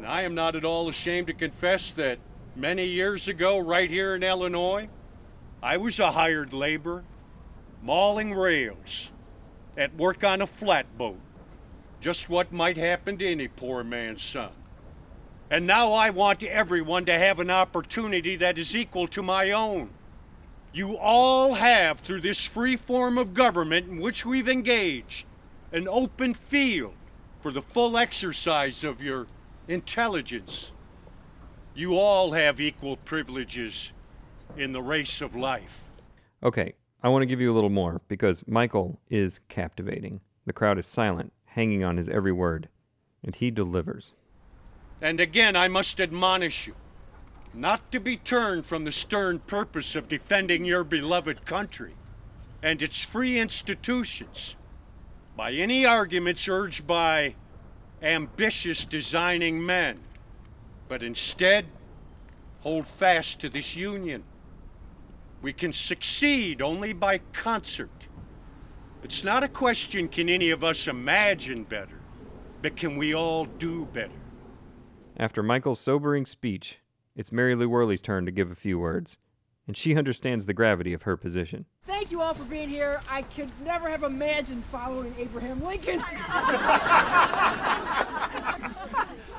[0.00, 2.18] And I am not at all ashamed to confess that
[2.56, 4.88] many years ago, right here in Illinois,
[5.62, 7.04] I was a hired laborer,
[7.82, 9.10] mauling rails,
[9.76, 11.18] at work on a flatboat.
[12.00, 14.52] Just what might happen to any poor man's son.
[15.50, 19.90] And now I want everyone to have an opportunity that is equal to my own.
[20.72, 25.26] You all have, through this free form of government in which we've engaged,
[25.72, 26.94] an open field
[27.42, 29.26] for the full exercise of your
[29.70, 30.72] intelligence.
[31.74, 33.92] You all have equal privileges
[34.56, 35.80] in the race of life.
[36.42, 40.20] Okay, I want to give you a little more because Michael is captivating.
[40.44, 42.68] The crowd is silent, hanging on his every word,
[43.22, 44.12] and he delivers.
[45.00, 46.74] And again, I must admonish you
[47.54, 51.94] not to be turned from the stern purpose of defending your beloved country
[52.62, 54.56] and its free institutions
[55.36, 57.34] by any arguments urged by
[58.02, 59.98] ambitious designing men,
[60.88, 61.66] but instead
[62.60, 64.22] hold fast to this union.
[65.42, 67.90] We can succeed only by concert.
[69.02, 72.00] It's not a question can any of us imagine better,
[72.60, 74.12] but can we all do better?
[75.16, 76.80] After Michael's sobering speech,
[77.16, 79.16] it's Mary Lou Worley's turn to give a few words,
[79.66, 81.66] and she understands the gravity of her position.
[81.86, 83.00] Thank you all for being here.
[83.08, 85.98] I could never have imagined following Abraham Lincoln.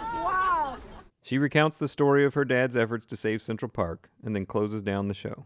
[0.01, 0.77] wow.
[1.21, 4.84] She recounts the story of her dad's efforts to save Central Park and then closes
[4.84, 5.45] down the show.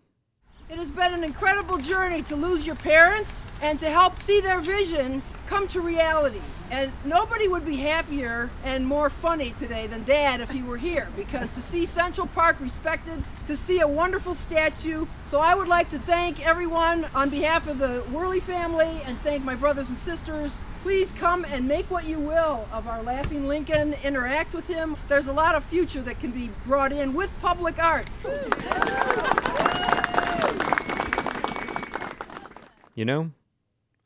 [0.67, 4.59] It has been an incredible journey to lose your parents and to help see their
[4.59, 6.41] vision come to reality.
[6.71, 11.07] And nobody would be happier and more funny today than Dad if he were here
[11.15, 15.05] because to see Central Park respected, to see a wonderful statue.
[15.29, 19.43] So I would like to thank everyone on behalf of the Worley family and thank
[19.43, 20.51] my brothers and sisters.
[20.85, 24.95] Please come and make what you will of our Laughing Lincoln, interact with him.
[25.09, 28.05] There's a lot of future that can be brought in with public art.
[32.93, 33.31] You know,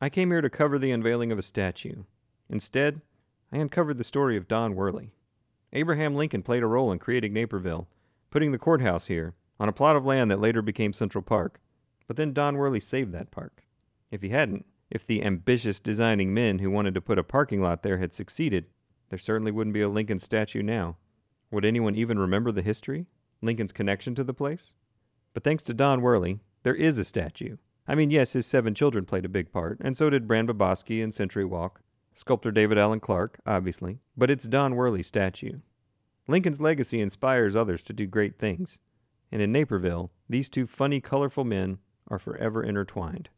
[0.00, 2.04] I came here to cover the unveiling of a statue.
[2.48, 3.02] Instead,
[3.52, 5.12] I uncovered the story of Don Worley.
[5.74, 7.88] Abraham Lincoln played a role in creating Naperville,
[8.30, 11.60] putting the courthouse here, on a plot of land that later became Central Park.
[12.06, 13.64] But then Don Worley saved that park.
[14.10, 17.82] If he hadn't, if the ambitious designing men who wanted to put a parking lot
[17.82, 18.66] there had succeeded,
[19.08, 20.96] there certainly wouldn't be a Lincoln statue now.
[21.50, 23.06] Would anyone even remember the history?
[23.42, 24.74] Lincoln's connection to the place?
[25.32, 27.56] But thanks to Don Worley, there is a statue.
[27.86, 31.02] I mean, yes, his seven children played a big part, and so did Brand Bobosky
[31.02, 31.80] and Century Walk,
[32.14, 35.60] sculptor David Allen Clark, obviously, but it's Don Worley's statue.
[36.28, 38.78] Lincoln's legacy inspires others to do great things,
[39.32, 43.28] and in Naperville, these two funny, colorful men are forever intertwined.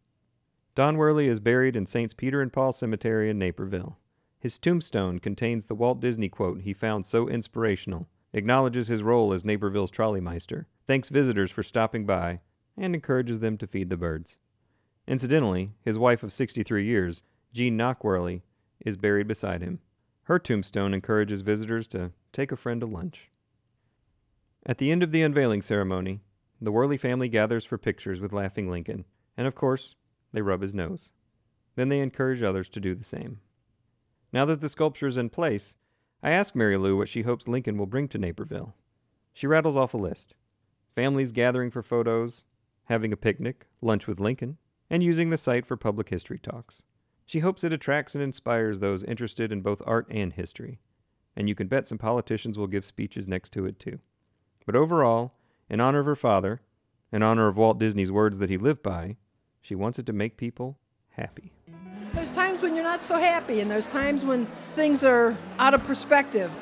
[0.75, 3.99] Don Worley is buried in Saints Peter and Paul Cemetery in Naperville.
[4.39, 9.45] His tombstone contains the Walt Disney quote he found so inspirational, acknowledges his role as
[9.45, 12.41] Naperville's trolleymeister, thanks visitors for stopping by,
[12.75, 14.39] and encourages them to feed the birds.
[15.07, 18.43] Incidentally, his wife of 63 years, Jean Knock Worley,
[18.81, 19.81] is buried beside him.
[20.23, 23.31] Her tombstone encourages visitors to take a friend to lunch.
[24.65, 26.21] At the end of the unveiling ceremony,
[26.63, 29.05] the Worley family gathers for pictures with Laughing Lincoln,
[29.37, 29.97] and of course,
[30.33, 31.11] they rub his nose.
[31.77, 33.41] Then they encourage others to do the same.
[34.33, 35.75] Now that the sculpture is in place,
[36.23, 38.75] I ask Mary Lou what she hopes Lincoln will bring to Naperville.
[39.33, 40.35] She rattles off a list
[40.95, 42.45] families gathering for photos,
[42.85, 44.59] having a picnic, lunch with Lincoln,
[44.91, 46.83] and using the site for public history talks.
[47.25, 50.81] She hopes it attracts and inspires those interested in both art and history.
[51.35, 54.01] And you can bet some politicians will give speeches next to it too.
[54.67, 55.33] But overall,
[55.71, 56.61] in honor of her father,
[57.11, 59.17] in honor of Walt Disney's words that he lived by,
[59.63, 60.77] she wants it to make people
[61.11, 61.53] happy.
[62.13, 64.47] There's times when you're not so happy, and there's times when
[64.77, 66.55] things are out of perspective.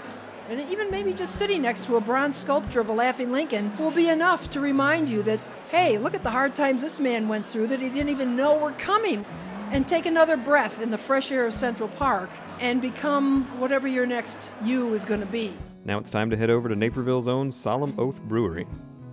[0.49, 3.91] And even maybe just sitting next to a bronze sculpture of a laughing Lincoln will
[3.91, 7.51] be enough to remind you that, hey, look at the hard times this man went
[7.51, 9.25] through that he didn't even know were coming.
[9.73, 14.05] And take another breath in the fresh air of Central Park and become whatever your
[14.05, 15.57] next you is going to be.
[15.85, 18.67] Now it's time to head over to Naperville's own Solemn Oath Brewery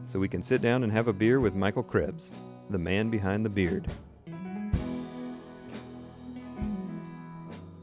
[0.08, 2.32] so we can sit down and have a beer with Michael Krebs,
[2.70, 3.88] the man behind the beard.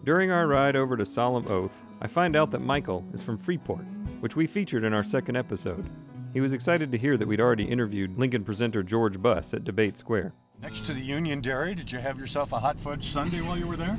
[0.05, 3.85] During our ride over to Solemn Oath, I find out that Michael is from Freeport,
[4.21, 5.89] which we featured in our second episode.
[6.35, 9.97] He was excited to hear that we'd already interviewed Lincoln presenter George Buss at Debate
[9.97, 10.35] Square.
[10.61, 13.67] Next to the Union Dairy, did you have yourself a hot fudge sundae while you
[13.67, 13.97] were there?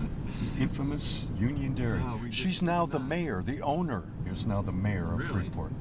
[0.60, 2.02] Infamous Union Dairy.
[2.30, 5.72] She's now the mayor, the owner is now the mayor of Freeport.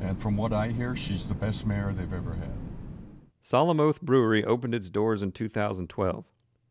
[0.00, 2.52] And from what I hear, she's the best mayor they've ever had.
[3.48, 6.24] Solemn Oath Brewery opened its doors in 2012.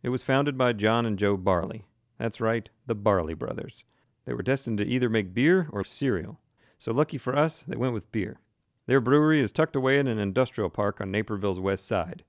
[0.04, 1.86] It was founded by John and Joe Barley.
[2.18, 3.86] That's right, the Barley brothers.
[4.26, 6.42] They were destined to either make beer or cereal.
[6.78, 8.42] So lucky for us, they went with beer.
[8.88, 12.26] Their brewery is tucked away in an industrial park on Naperville's west side.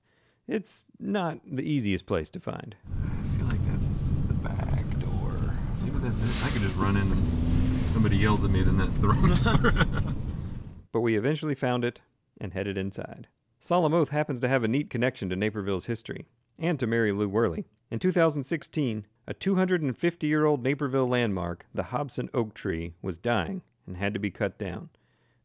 [0.47, 2.77] It's not the easiest place to find.
[2.89, 5.55] I feel like that's the back door.
[5.83, 6.45] Maybe that's it.
[6.45, 9.33] I could just run in and if somebody yells at me, then that's the wrong
[9.43, 10.13] door.
[10.93, 11.99] but we eventually found it
[12.39, 13.27] and headed inside.
[13.59, 16.25] Solemn Oath happens to have a neat connection to Naperville's history
[16.59, 17.65] and to Mary Lou Worley.
[17.89, 23.97] In 2016, a 250 year old Naperville landmark, the Hobson oak tree, was dying and
[23.97, 24.89] had to be cut down.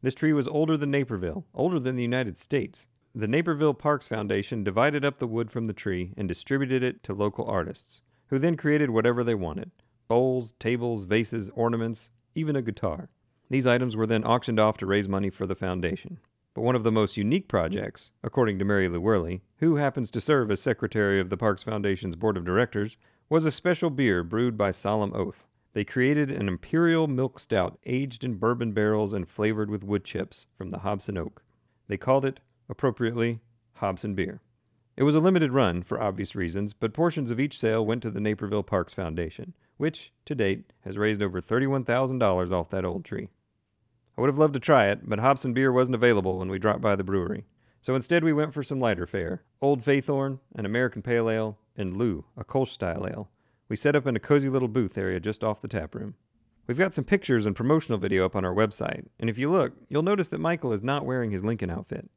[0.01, 2.87] This tree was older than Naperville, older than the United States.
[3.15, 7.13] The Naperville Parks Foundation divided up the wood from the tree and distributed it to
[7.13, 9.71] local artists, who then created whatever they wanted
[10.07, 13.09] bowls, tables, vases, ornaments, even a guitar.
[13.49, 16.19] These items were then auctioned off to raise money for the foundation.
[16.53, 20.21] But one of the most unique projects, according to Mary Lou Worley, who happens to
[20.21, 24.55] serve as secretary of the Parks Foundation's board of directors, was a special beer brewed
[24.55, 25.45] by Solemn Oath.
[25.73, 30.45] They created an imperial milk stout aged in bourbon barrels and flavored with wood chips
[30.55, 31.41] from the Hobson oak.
[31.87, 32.39] They called it,
[32.69, 33.39] appropriately,
[33.75, 34.41] Hobson Beer.
[34.95, 38.11] It was a limited run, for obvious reasons, but portions of each sale went to
[38.11, 43.29] the Naperville Parks Foundation, which, to date, has raised over $31,000 off that old tree.
[44.17, 46.81] I would have loved to try it, but Hobson beer wasn't available when we dropped
[46.81, 47.45] by the brewery.
[47.81, 51.97] So instead, we went for some lighter fare Old Faithorn, an American Pale Ale, and
[51.97, 53.29] Lou, a Kolsch style ale.
[53.67, 56.15] We set up in a cozy little booth area just off the tap room.
[56.67, 59.73] We've got some pictures and promotional video up on our website, and if you look,
[59.89, 62.09] you'll notice that Michael is not wearing his Lincoln outfit.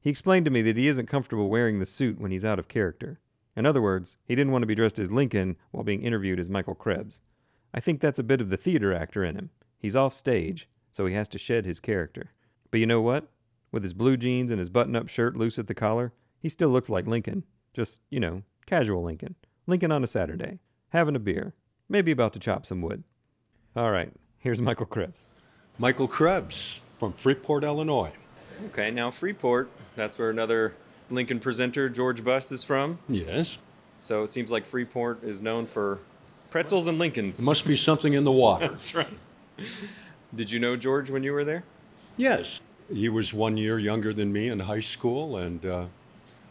[0.00, 2.68] He explained to me that he isn't comfortable wearing the suit when he's out of
[2.68, 3.20] character.
[3.56, 6.50] In other words, he didn't want to be dressed as Lincoln while being interviewed as
[6.50, 7.20] Michael Krebs.
[7.72, 9.50] I think that's a bit of the theater actor in him.
[9.78, 12.30] He's off stage, so he has to shed his character.
[12.70, 13.28] But you know what?
[13.70, 16.70] With his blue jeans and his button up shirt loose at the collar, he still
[16.70, 17.44] looks like Lincoln.
[17.74, 19.34] Just, you know, casual Lincoln.
[19.66, 20.58] Lincoln on a Saturday.
[20.90, 21.52] Having a beer.
[21.86, 23.04] Maybe about to chop some wood.
[23.76, 25.26] All right, here's Michael Krebs.
[25.78, 28.12] Michael Krebs from Freeport, Illinois.
[28.68, 30.76] Okay, now Freeport, that's where another
[31.10, 33.00] Lincoln presenter, George Buss, is from.
[33.06, 33.58] Yes.
[34.00, 35.98] So it seems like Freeport is known for
[36.48, 37.36] pretzels and Lincolns.
[37.36, 38.68] There must be something in the water.
[38.70, 39.18] That's right.
[40.36, 41.64] Did you know George when you were there?
[42.18, 42.60] Yes.
[42.92, 45.86] He was one year younger than me in high school, and uh,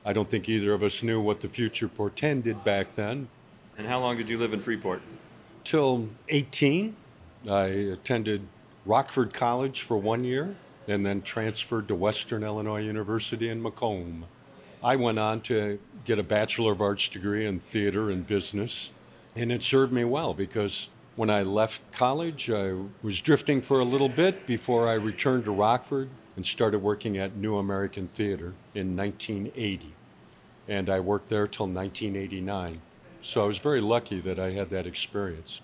[0.04, 3.30] I don't think either of us knew what the future portended back then.
[3.78, 5.02] And how long did you live in Freeport?
[5.64, 6.96] Till 18.
[7.48, 8.48] I attended
[8.88, 10.56] Rockford College for one year
[10.88, 14.26] and then transferred to Western Illinois University in Macomb.
[14.84, 18.92] I went on to get a Bachelor of Arts degree in theater and business,
[19.36, 23.86] and it served me well because when I left college, I was drifting for a
[23.86, 28.98] little bit before I returned to Rockford and started working at New American Theater in
[28.98, 29.94] 1980.
[30.68, 32.82] And I worked there till 1989.
[33.22, 35.62] So I was very lucky that I had that experience.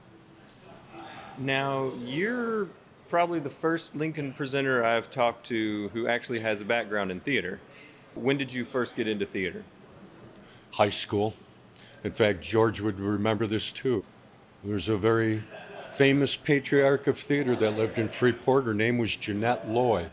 [1.38, 2.70] Now, you're
[3.10, 7.60] probably the first Lincoln presenter I've talked to who actually has a background in theater.
[8.16, 9.66] When did you first get into theater?
[10.72, 11.34] High school.
[12.04, 14.06] In fact, George would remember this too.
[14.64, 15.42] There's a very
[15.90, 18.66] famous patriarch of theater that lived in Freeport.
[18.66, 20.12] Her name was Jeanette Lloyd.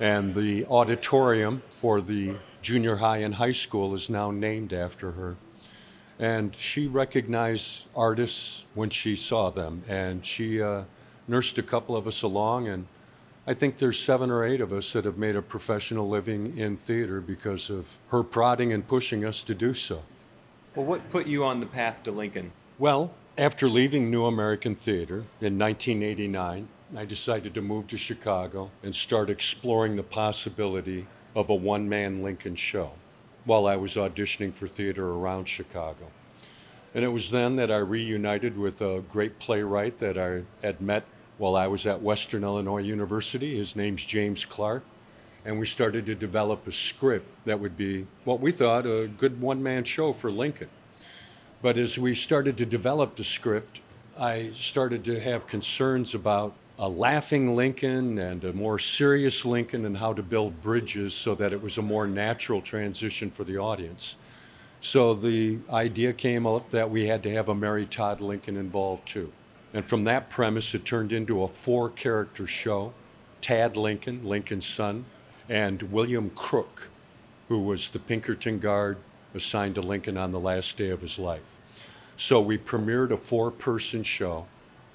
[0.00, 5.36] And the auditorium for the junior high and high school is now named after her.
[6.18, 9.84] And she recognized artists when she saw them.
[9.86, 10.82] And she uh,
[11.28, 12.66] nursed a couple of us along.
[12.66, 12.88] And
[13.46, 16.78] I think there's seven or eight of us that have made a professional living in
[16.78, 20.02] theater because of her prodding and pushing us to do so.
[20.74, 22.50] Well, what put you on the path to Lincoln?
[22.76, 28.92] Well, after leaving New American Theater in 1989, I decided to move to Chicago and
[28.92, 32.90] start exploring the possibility of a one man Lincoln show
[33.44, 36.08] while I was auditioning for theater around Chicago.
[36.92, 41.04] And it was then that I reunited with a great playwright that I had met
[41.36, 43.56] while I was at Western Illinois University.
[43.56, 44.82] His name's James Clark.
[45.44, 49.40] And we started to develop a script that would be what we thought a good
[49.40, 50.68] one man show for Lincoln.
[51.60, 53.80] But as we started to develop the script,
[54.16, 59.96] I started to have concerns about a laughing Lincoln and a more serious Lincoln and
[59.96, 64.14] how to build bridges so that it was a more natural transition for the audience.
[64.80, 69.08] So the idea came up that we had to have a Mary Todd Lincoln involved
[69.08, 69.32] too.
[69.74, 72.92] And from that premise, it turned into a four character show
[73.40, 75.06] Tad Lincoln, Lincoln's son,
[75.48, 76.90] and William Crook,
[77.48, 78.98] who was the Pinkerton guard
[79.34, 81.58] assigned to Lincoln on the last day of his life.
[82.16, 84.46] So we premiered a four person show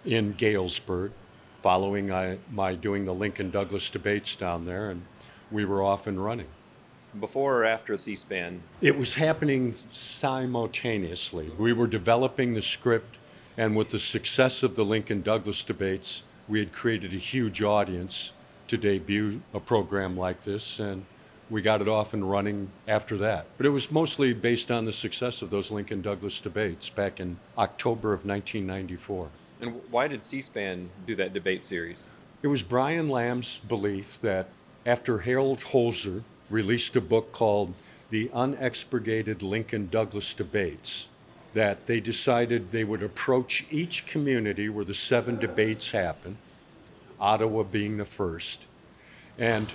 [0.06, 1.12] in Galesburg
[1.64, 5.04] following I, my doing the Lincoln Douglas debates down there, and
[5.50, 6.48] we were off and running.
[7.18, 8.64] Before or after C SPAN?
[8.82, 11.52] It was happening simultaneously.
[11.58, 13.16] We were developing the script,
[13.58, 18.34] and with the success of the Lincoln Douglas debates, we had created a huge audience
[18.68, 21.06] to debut a program like this, and
[21.50, 23.46] we got it off and running after that.
[23.58, 27.38] But it was mostly based on the success of those Lincoln Douglas debates back in
[27.58, 29.30] October of 1994.
[29.62, 32.06] And why did C SPAN do that debate series?
[32.42, 34.48] It was Brian Lamb's belief that
[34.86, 37.74] after Harold Holzer released a book called
[38.10, 41.08] The Unexpurgated Lincoln Douglas Debates,
[41.54, 46.38] that they decided they would approach each community where the seven debates happen,
[47.20, 48.64] Ottawa being the first,
[49.38, 49.70] and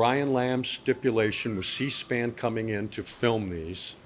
[0.00, 3.96] Brian Lamb's stipulation with C SPAN coming in to film these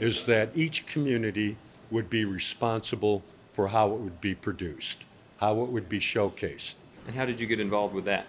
[0.00, 1.58] is that each community
[1.90, 3.22] would be responsible
[3.52, 5.04] for how it would be produced,
[5.36, 6.76] how it would be showcased.
[7.06, 8.24] And how did you get involved with that?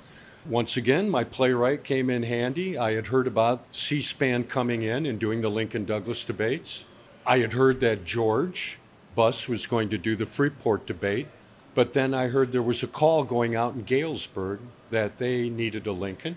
[0.46, 2.78] Once again, my playwright came in handy.
[2.78, 6.84] I had heard about C SPAN coming in and doing the Lincoln Douglas debates.
[7.26, 8.80] I had heard that George
[9.16, 11.28] Buss was going to do the Freeport debate,
[11.74, 15.88] but then I heard there was a call going out in Galesburg that they needed
[15.88, 16.36] a Lincoln.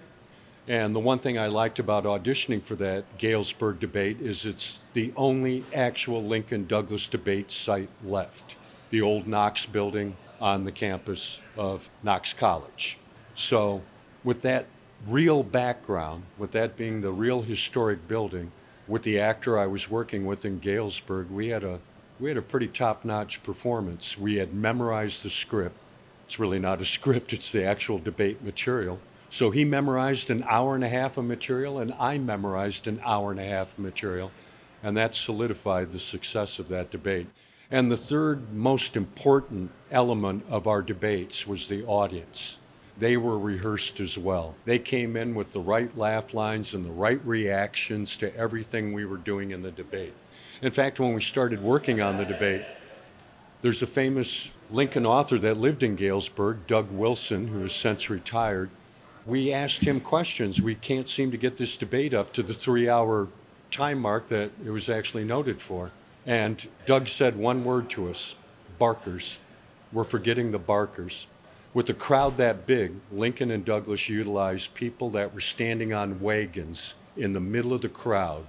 [0.70, 5.12] And the one thing I liked about auditioning for that Galesburg debate is it's the
[5.16, 8.54] only actual Lincoln Douglas debate site left
[8.90, 12.98] the old Knox building on the campus of Knox College.
[13.34, 13.82] So
[14.22, 14.66] with that
[15.08, 18.52] real background, with that being the real historic building,
[18.86, 21.80] with the actor I was working with in Galesburg, we had a
[22.20, 24.16] we had a pretty top-notch performance.
[24.16, 25.78] We had memorized the script.
[26.26, 29.00] It's really not a script, it's the actual debate material.
[29.30, 33.30] So he memorized an hour and a half of material, and I memorized an hour
[33.30, 34.32] and a half of material,
[34.82, 37.28] and that solidified the success of that debate.
[37.70, 42.58] And the third most important element of our debates was the audience.
[42.98, 44.56] They were rehearsed as well.
[44.64, 49.04] They came in with the right laugh lines and the right reactions to everything we
[49.04, 50.12] were doing in the debate.
[50.60, 52.64] In fact, when we started working on the debate,
[53.62, 58.70] there's a famous Lincoln author that lived in Galesburg, Doug Wilson, who has since retired.
[59.26, 60.62] We asked him questions.
[60.62, 63.28] We can't seem to get this debate up to the three hour
[63.70, 65.90] time mark that it was actually noted for.
[66.26, 68.34] And Doug said one word to us
[68.78, 69.38] barkers.
[69.92, 71.26] We're forgetting the barkers.
[71.72, 76.94] With a crowd that big, Lincoln and Douglas utilized people that were standing on wagons
[77.16, 78.46] in the middle of the crowd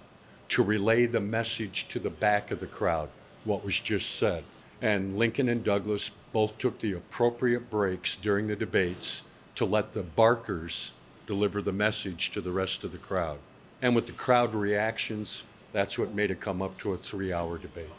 [0.50, 3.10] to relay the message to the back of the crowd,
[3.44, 4.44] what was just said.
[4.82, 9.24] And Lincoln and Douglas both took the appropriate breaks during the debates
[9.62, 10.92] to let the barkers
[11.28, 13.38] deliver the message to the rest of the crowd.
[13.80, 17.60] And with the crowd reactions, that's what made it come up to a three hour
[17.60, 17.92] debate.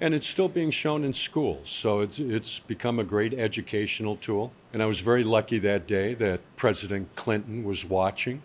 [0.00, 4.52] And it's still being shown in schools, so it's, it's become a great educational tool.
[4.72, 8.40] And I was very lucky that day that President Clinton was watching,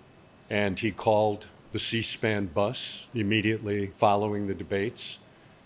[0.49, 5.19] and he called the C SPAN bus immediately following the debates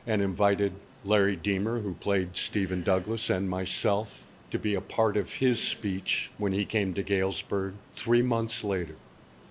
[0.05, 0.73] and invited
[1.03, 6.29] Larry Deemer, who played Stephen Douglas, and myself to be a part of his speech
[6.37, 8.95] when he came to Galesburg three months later.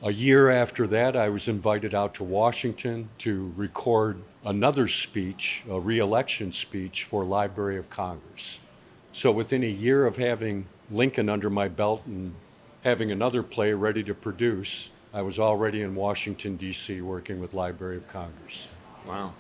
[0.01, 5.81] A year after that, I was invited out to Washington to record another speech, a
[5.81, 8.61] reelection speech for Library of Congress.
[9.11, 12.37] So within a year of having Lincoln under my belt and
[12.85, 17.97] having another play ready to produce, I was already in Washington, D.C., working with Library
[17.97, 18.69] of Congress.
[19.05, 19.35] Wow.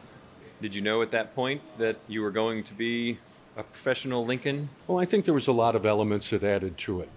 [0.60, 3.18] Did you know at that point that you were going to be
[3.57, 4.70] a professional Lincoln?
[4.86, 7.09] Well, I think there was a lot of elements that added to it.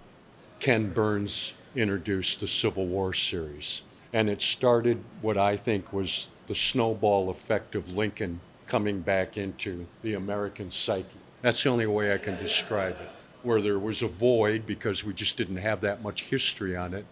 [0.58, 3.82] Ken Burns introduced the Civil War series.
[4.12, 9.86] And it started what I think was the snowball effect of Lincoln coming back into
[10.02, 11.06] the American psyche.
[11.42, 13.10] That's the only way I can describe it.
[13.42, 17.04] Where there was a void because we just didn't have that much history on it,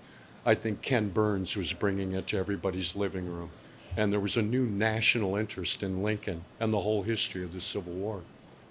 [0.47, 3.51] I think Ken Burns was bringing it to everybody's living room.
[3.97, 7.61] And there was a new national interest in Lincoln and the whole history of the
[7.61, 8.23] Civil War.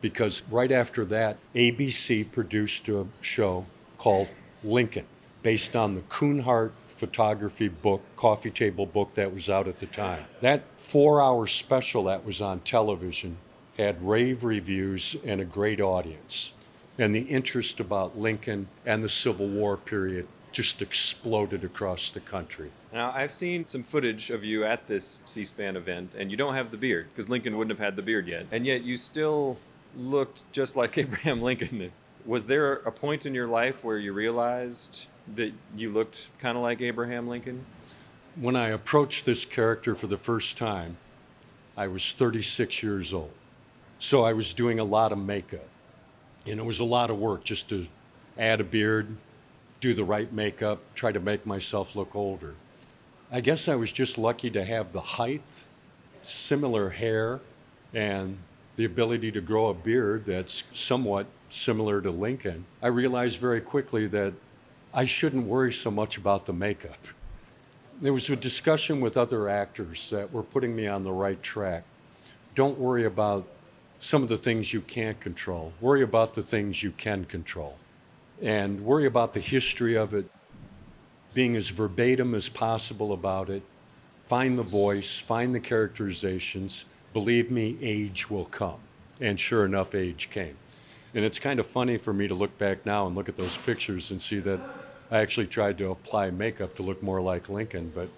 [0.03, 3.65] Because right after that, ABC produced a show
[3.97, 5.05] called Lincoln
[5.43, 10.25] based on the Kunhardt photography book, coffee table book that was out at the time.
[10.41, 13.37] That four hour special that was on television
[13.77, 16.51] had rave reviews and a great audience.
[16.99, 22.71] And the interest about Lincoln and the Civil War period just exploded across the country.
[22.91, 26.55] Now, I've seen some footage of you at this C SPAN event, and you don't
[26.55, 28.47] have the beard, because Lincoln wouldn't have had the beard yet.
[28.51, 29.57] And yet you still
[29.97, 31.91] looked just like Abraham Lincoln.
[32.25, 36.63] Was there a point in your life where you realized that you looked kind of
[36.63, 37.65] like Abraham Lincoln?
[38.35, 40.97] When I approached this character for the first time,
[41.77, 43.31] I was 36 years old.
[43.99, 45.67] So I was doing a lot of makeup.
[46.45, 47.87] And it was a lot of work just to
[48.37, 49.15] add a beard,
[49.79, 52.55] do the right makeup, try to make myself look older.
[53.31, 55.65] I guess I was just lucky to have the height,
[56.21, 57.39] similar hair,
[57.93, 58.37] and
[58.75, 62.65] the ability to grow a beard that's somewhat similar to Lincoln.
[62.81, 64.33] I realized very quickly that
[64.93, 66.97] I shouldn't worry so much about the makeup.
[68.01, 71.83] There was a discussion with other actors that were putting me on the right track.
[72.55, 73.47] Don't worry about
[73.99, 75.73] some of the things you can't control.
[75.79, 77.77] Worry about the things you can control.
[78.41, 80.25] And worry about the history of it,
[81.33, 83.63] being as verbatim as possible about it.
[84.25, 86.85] Find the voice, find the characterizations.
[87.13, 88.79] Believe me, age will come.
[89.21, 90.57] And sure enough, age came.
[91.13, 93.55] And it's kind of funny for me to look back now and look at those
[93.57, 94.59] pictures and see that
[95.11, 98.09] I actually tried to apply makeup to look more like Lincoln, but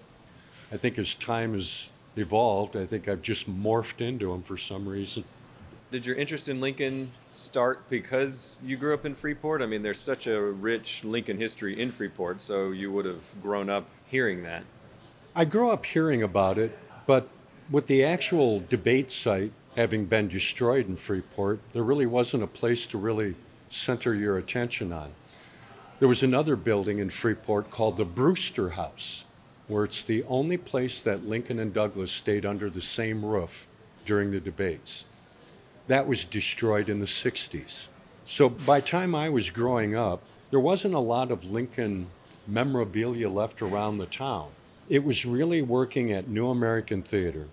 [0.72, 4.88] I think as time has evolved, I think I've just morphed into him for some
[4.88, 5.24] reason.
[5.92, 9.60] Did your interest in Lincoln start because you grew up in Freeport?
[9.60, 13.68] I mean, there's such a rich Lincoln history in Freeport, so you would have grown
[13.68, 14.64] up hearing that.
[15.34, 16.76] I grew up hearing about it,
[17.06, 17.28] but
[17.70, 22.86] with the actual debate site having been destroyed in Freeport, there really wasn't a place
[22.86, 23.34] to really
[23.68, 25.12] center your attention on.
[25.98, 29.24] There was another building in Freeport called the Brewster House,
[29.66, 33.66] where it's the only place that Lincoln and Douglas stayed under the same roof
[34.04, 35.04] during the debates.
[35.88, 37.88] That was destroyed in the 60s.
[38.24, 42.08] So by the time I was growing up, there wasn't a lot of Lincoln
[42.46, 44.50] memorabilia left around the town.
[44.88, 47.48] It was really working at New American Theater,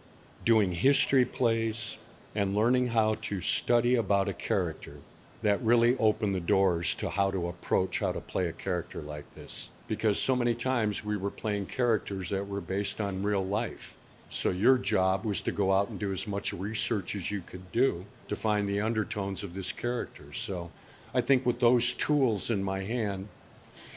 [0.45, 1.97] doing history plays,
[2.35, 4.97] and learning how to study about a character
[5.41, 9.35] that really opened the doors to how to approach how to play a character like
[9.35, 9.69] this.
[9.87, 13.95] Because so many times we were playing characters that were based on real life.
[14.29, 17.71] So your job was to go out and do as much research as you could
[17.71, 20.33] do to find the undertones of this character.
[20.33, 20.71] So
[21.13, 23.27] I think with those tools in my hand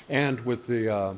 [0.08, 1.14] and with the uh,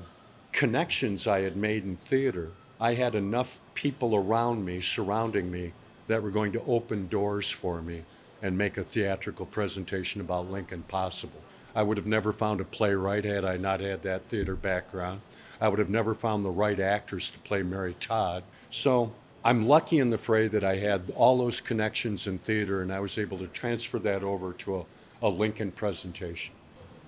[0.52, 2.50] connections I had made in theater,
[2.80, 5.72] I had enough people around me, surrounding me,
[6.06, 8.02] that were going to open doors for me
[8.40, 11.40] and make a theatrical presentation about Lincoln possible.
[11.74, 15.20] I would have never found a playwright had I not had that theater background.
[15.60, 18.44] I would have never found the right actress to play Mary Todd.
[18.70, 19.12] So
[19.44, 23.00] I'm lucky in the fray that I had all those connections in theater and I
[23.00, 24.84] was able to transfer that over to a,
[25.22, 26.54] a Lincoln presentation.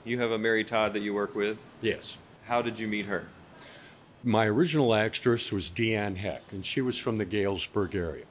[0.04, 1.64] You have a Mary Todd that you work with?
[1.80, 2.18] Yes.
[2.44, 3.26] How did you meet her?
[4.22, 8.26] My original actress was Deanne Heck, and she was from the Galesburg area.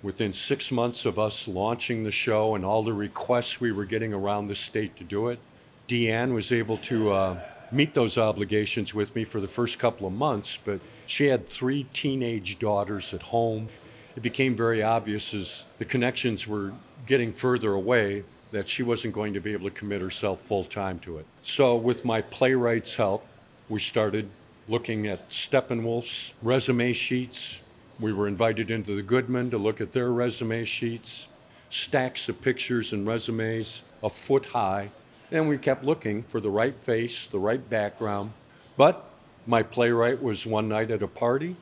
[0.00, 4.14] Within six months of us launching the show and all the requests we were getting
[4.14, 5.40] around the state to do it,
[5.88, 7.40] Deanne was able to uh,
[7.72, 11.88] meet those obligations with me for the first couple of months, but she had three
[11.92, 13.68] teenage daughters at home.
[14.14, 16.72] It became very obvious as the connections were
[17.08, 18.22] getting further away
[18.52, 21.26] that she wasn't going to be able to commit herself full time to it.
[21.42, 23.26] So, with my playwright's help,
[23.68, 24.28] we started
[24.68, 27.60] looking at Steppenwolf's resume sheets.
[27.98, 31.28] We were invited into the Goodman to look at their resume sheets,
[31.70, 34.90] stacks of pictures and resumes a foot high.
[35.30, 38.32] And we kept looking for the right face, the right background.
[38.76, 39.04] But
[39.46, 41.56] my playwright was one night at a party,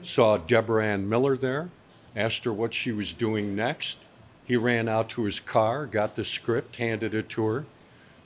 [0.00, 1.70] saw Deborah Ann Miller there,
[2.14, 3.98] asked her what she was doing next.
[4.44, 7.66] He ran out to his car, got the script, handed it to her.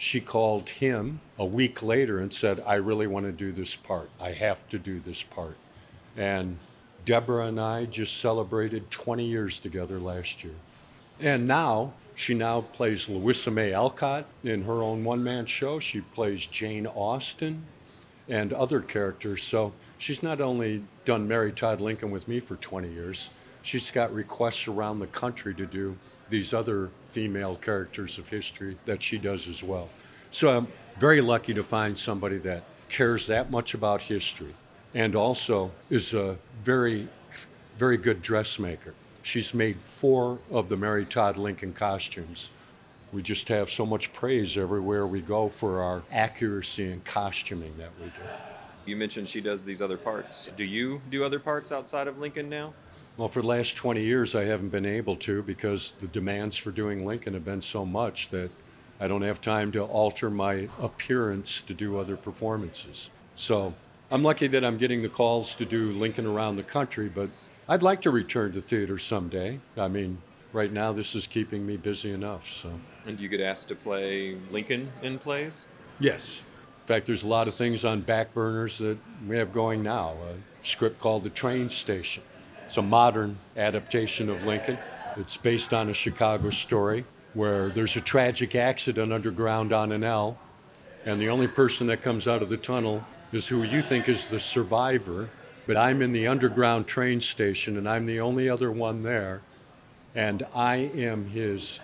[0.01, 4.09] She called him a week later and said, I really want to do this part.
[4.19, 5.59] I have to do this part.
[6.17, 6.57] And
[7.05, 10.55] Deborah and I just celebrated 20 years together last year.
[11.21, 15.79] And now she now plays Louisa May Alcott in her own one man show.
[15.79, 17.67] She plays Jane Austen
[18.27, 19.43] and other characters.
[19.43, 23.29] So she's not only done Mary Todd Lincoln with me for 20 years,
[23.63, 25.97] she's got requests around the country to do
[26.29, 29.89] these other female characters of history that she does as well.
[30.31, 34.55] So I'm very lucky to find somebody that cares that much about history
[34.95, 37.09] and also is a very,
[37.77, 38.95] very good dressmaker.
[39.23, 42.51] She's made four of the Mary Todd Lincoln costumes.
[43.13, 47.91] We just have so much praise everywhere we go for our accuracy in costuming that
[48.01, 48.13] we do.
[48.87, 50.49] You mentioned she does these other parts.
[50.57, 52.73] Do you do other parts outside of Lincoln now?
[53.21, 56.71] Well, for the last 20 years, I haven't been able to because the demands for
[56.71, 58.51] doing Lincoln have been so much that
[58.99, 63.11] I don't have time to alter my appearance to do other performances.
[63.37, 63.75] So
[64.11, 67.29] I'm lucky that I'm getting the calls to do Lincoln around the country, but
[67.69, 69.61] I'd like to return to theater someday.
[69.77, 70.17] I mean,
[70.55, 72.49] right now this is keeping me busy enough.
[72.49, 72.81] So.
[73.05, 75.67] And do you get asked to play Lincoln in plays?
[75.99, 76.43] Yes.
[76.81, 78.97] In fact, there's a lot of things on back burners that
[79.29, 80.13] we have going now.
[80.13, 82.23] A script called The Train Station.
[82.71, 84.79] It's a modern adaptation of Lincoln.
[85.17, 87.05] It's based on a Chicago story
[87.35, 90.39] where there's a tragic accident underground on an L,
[91.05, 94.29] and the only person that comes out of the tunnel is who you think is
[94.29, 95.31] the survivor.
[95.67, 99.43] But I'm in the underground train station, and I'm the only other one there,
[100.15, 101.81] and I am his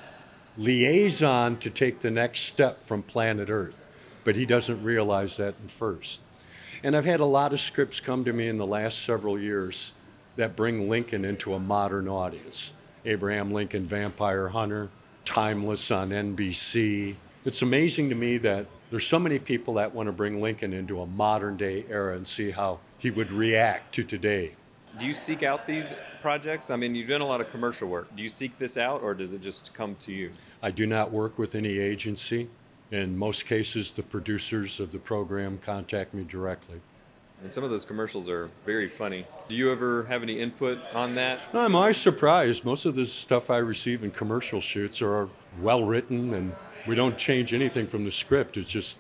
[0.57, 3.89] liaison to take the next step from planet Earth.
[4.23, 6.21] But he doesn't realize that at first.
[6.85, 9.91] And I've had a lot of scripts come to me in the last several years
[10.37, 12.73] that bring Lincoln into a modern audience.
[13.05, 14.91] Abraham Lincoln Vampire Hunter,
[15.25, 17.17] Timeless on NBC.
[17.45, 21.01] It's amazing to me that there's so many people that want to bring Lincoln into
[21.01, 24.53] a modern day era and see how he would react to today.
[25.01, 26.71] Do you seek out these projects?
[26.71, 28.15] I mean, you've done a lot of commercial work.
[28.15, 30.31] Do you seek this out or does it just come to you?
[30.63, 32.49] I do not work with any agency.
[32.93, 36.81] In most cases, the producers of the program contact me directly.
[37.43, 39.27] And some of those commercials are very funny.
[39.49, 41.39] Do you ever have any input on that?
[41.53, 42.65] No, I'm always surprised.
[42.65, 45.29] Most of the stuff I receive in commercial shoots are
[45.61, 46.55] well written, and
[46.87, 48.57] we don't change anything from the script.
[48.57, 48.99] It's just,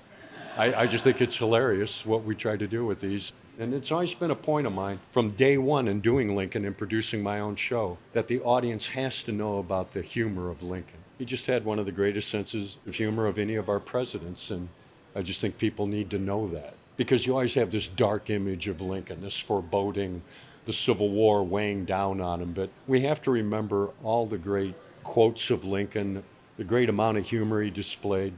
[0.57, 3.33] I, I just think it's hilarious what we try to do with these.
[3.59, 6.77] And it's always been a point of mine from day one in doing Lincoln and
[6.77, 10.99] producing my own show that the audience has to know about the humor of Lincoln.
[11.17, 14.51] He just had one of the greatest senses of humor of any of our presidents,
[14.51, 14.69] and
[15.15, 18.69] I just think people need to know that because you always have this dark image
[18.69, 20.23] of Lincoln, this foreboding,
[20.65, 22.53] the Civil War weighing down on him.
[22.53, 24.75] But we have to remember all the great
[25.05, 26.23] quotes of Lincoln,
[26.57, 28.35] the great amount of humor he displayed.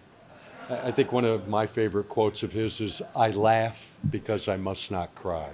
[0.69, 4.91] I think one of my favorite quotes of his is, I laugh because I must
[4.91, 5.51] not cry.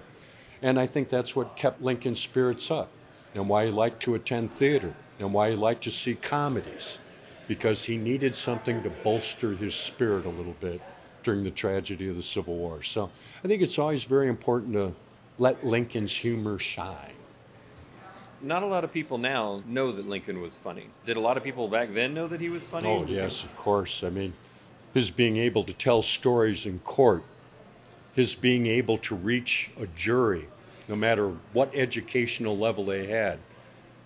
[0.61, 2.91] And I think that's what kept Lincoln's spirits up
[3.35, 6.99] and why he liked to attend theater and why he liked to see comedies
[7.47, 10.81] because he needed something to bolster his spirit a little bit
[11.25, 12.83] during the tragedy of the Civil War.
[12.83, 13.11] So
[13.43, 14.95] I think it's always very important to
[15.39, 17.15] let Lincoln's humor shine.
[18.41, 20.89] Not a lot of people now know that Lincoln was funny.
[21.07, 22.89] Did a lot of people back then know that he was funny?
[22.89, 24.05] Oh, yes, of course.
[24.05, 24.35] I mean,
[24.93, 27.25] his being able to tell stories in court,
[28.13, 30.49] his being able to reach a jury,
[30.89, 33.39] no matter what educational level they had.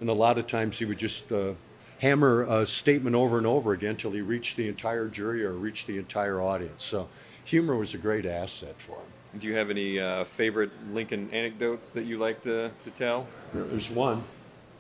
[0.01, 1.55] And a lot of times he would just uh,
[1.99, 5.87] hammer a statement over and over again until he reached the entire jury or reached
[5.87, 6.85] the entire audience.
[6.85, 7.09] So
[7.45, 9.41] humor was a great asset for him.
[9.41, 13.27] Do you have any uh, favorite Lincoln anecdotes that you like to, to tell?
[13.53, 14.25] There's one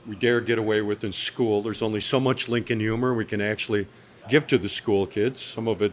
[0.08, 1.60] we dare get away with in school.
[1.60, 3.86] There's only so much Lincoln humor we can actually
[4.28, 5.42] give to the school kids.
[5.42, 5.92] Some of it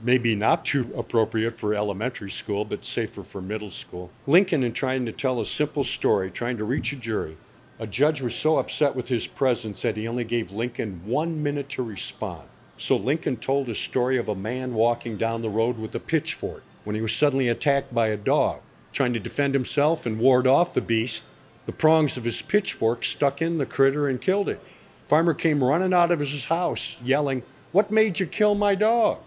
[0.00, 4.10] maybe not too appropriate for elementary school, but safer for middle school.
[4.26, 7.36] Lincoln, in trying to tell a simple story, trying to reach a jury,
[7.80, 11.70] a judge was so upset with his presence that he only gave Lincoln one minute
[11.70, 12.42] to respond.
[12.76, 16.62] So Lincoln told a story of a man walking down the road with a pitchfork
[16.84, 18.60] when he was suddenly attacked by a dog.
[18.92, 21.24] Trying to defend himself and ward off the beast,
[21.64, 24.60] the prongs of his pitchfork stuck in the critter and killed it.
[25.06, 29.20] Farmer came running out of his house, yelling, What made you kill my dog?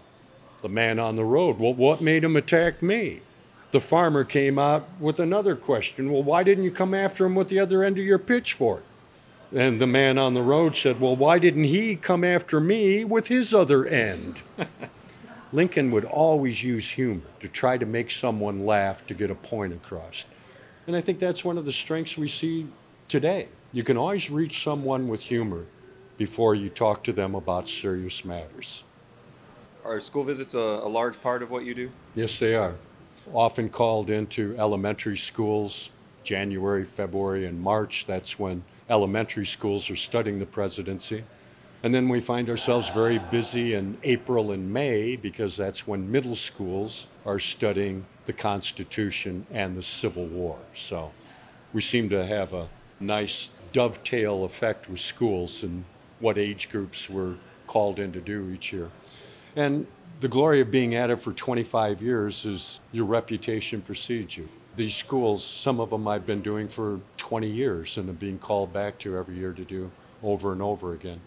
[0.62, 3.22] The man on the road, Well, what made him attack me?
[3.74, 7.48] The farmer came out with another question, Well, why didn't you come after him with
[7.48, 8.84] the other end of your pitchfork?
[9.52, 13.26] And the man on the road said, Well, why didn't he come after me with
[13.26, 14.42] his other end?
[15.52, 19.72] Lincoln would always use humor to try to make someone laugh to get a point
[19.72, 20.24] across.
[20.86, 22.68] And I think that's one of the strengths we see
[23.08, 23.48] today.
[23.72, 25.64] You can always reach someone with humor
[26.16, 28.84] before you talk to them about serious matters.
[29.84, 31.90] Are school visits a, a large part of what you do?
[32.14, 32.76] Yes, they are.
[33.32, 35.90] Often called into elementary schools
[36.24, 38.06] January, February, and March.
[38.06, 41.24] That's when elementary schools are studying the presidency.
[41.82, 46.34] And then we find ourselves very busy in April and May because that's when middle
[46.34, 50.58] schools are studying the Constitution and the Civil War.
[50.72, 51.12] So
[51.74, 52.68] we seem to have a
[53.00, 55.84] nice dovetail effect with schools and
[56.20, 58.90] what age groups we're called in to do each year.
[59.54, 59.86] And
[60.20, 64.48] the glory of being at it for 25 years is your reputation precedes you.
[64.76, 68.72] These schools, some of them I've been doing for 20 years and are being called
[68.72, 69.90] back to every year to do
[70.22, 71.20] over and over again.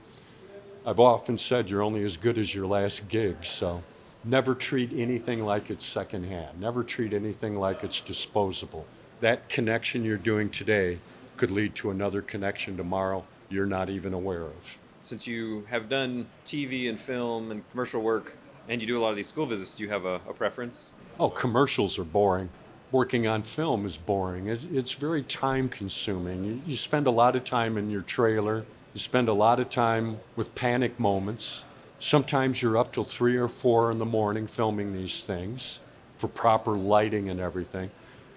[0.86, 3.84] I've often said you're only as good as your last gig, so
[4.24, 6.60] never treat anything like it's secondhand.
[6.60, 8.86] Never treat anything like it's disposable.
[9.20, 11.00] That connection you're doing today
[11.36, 14.78] could lead to another connection tomorrow you're not even aware of.
[15.02, 18.36] Since you have done TV and film and commercial work,
[18.68, 20.92] and you do a lot of these school visits, do you have a, a preference?
[21.20, 22.50] Oh, commercials are boring.
[22.92, 24.48] Working on film is boring.
[24.48, 26.44] It's, it's very time consuming.
[26.44, 29.70] You, you spend a lot of time in your trailer, you spend a lot of
[29.70, 31.66] time with panic moments.
[32.00, 35.82] Sometimes you're up till three or four in the morning filming these things
[36.18, 37.92] for proper lighting and everything.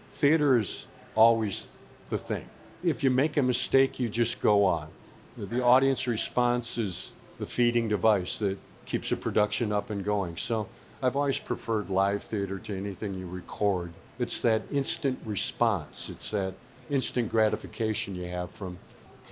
[0.09, 1.77] Theater is always
[2.09, 2.47] the thing.
[2.83, 4.89] If you make a mistake, you just go on.
[5.37, 10.37] The audience response is the feeding device that keeps a production up and going.
[10.37, 10.69] So
[11.03, 13.93] I've always preferred live theater to anything you record.
[14.19, 16.55] It's that instant response, it's that
[16.91, 18.79] instant gratification you have from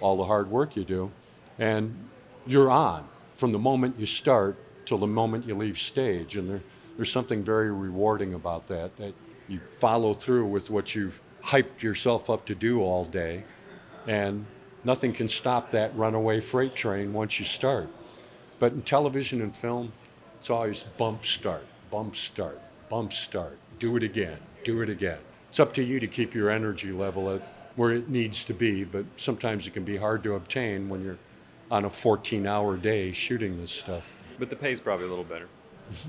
[0.00, 1.10] all the hard work you do.
[1.58, 1.94] And
[2.46, 6.36] you're on from the moment you start till the moment you leave stage.
[6.36, 6.62] And there,
[6.96, 9.14] there's something very rewarding about that, that
[9.48, 13.44] you follow through with what you've hyped yourself up to do all day.
[14.06, 14.46] And
[14.84, 17.88] nothing can stop that runaway freight train once you start.
[18.58, 19.92] But in television and film,
[20.38, 25.18] it's always bump start, bump start, bump start, do it again, do it again.
[25.48, 27.42] It's up to you to keep your energy level at
[27.76, 31.18] where it needs to be, but sometimes it can be hard to obtain when you're
[31.70, 34.14] on a 14 hour day shooting this stuff.
[34.38, 35.48] But the pay's probably a little better.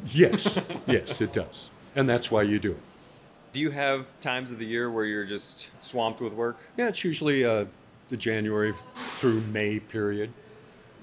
[0.08, 1.70] yes, yes, it does.
[1.95, 2.82] And that's why you do it.
[3.54, 6.58] Do you have times of the year where you're just swamped with work?
[6.78, 7.66] Yeah, it's usually uh,
[8.10, 8.74] the January
[9.18, 10.32] through May period.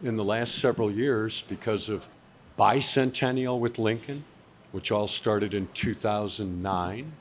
[0.02, 2.08] In the last several years, because of
[2.58, 4.24] bicentennial with Lincoln,
[4.72, 7.12] which all started in 2009,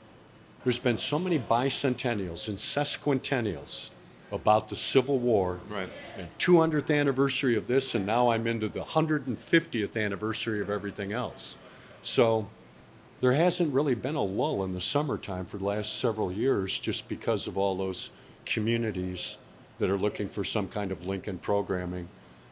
[0.62, 3.90] there's been so many bicentennials and sesquicentennials
[4.30, 5.60] about the Civil War.
[5.70, 5.88] Right.
[6.18, 11.56] And 200th anniversary of this, and now I'm into the 150th anniversary of everything else.
[12.02, 12.48] So
[13.20, 17.08] there hasn't really been a lull in the summertime for the last several years just
[17.08, 18.10] because of all those
[18.44, 19.38] communities
[19.78, 22.08] that are looking for some kind of Lincoln programming,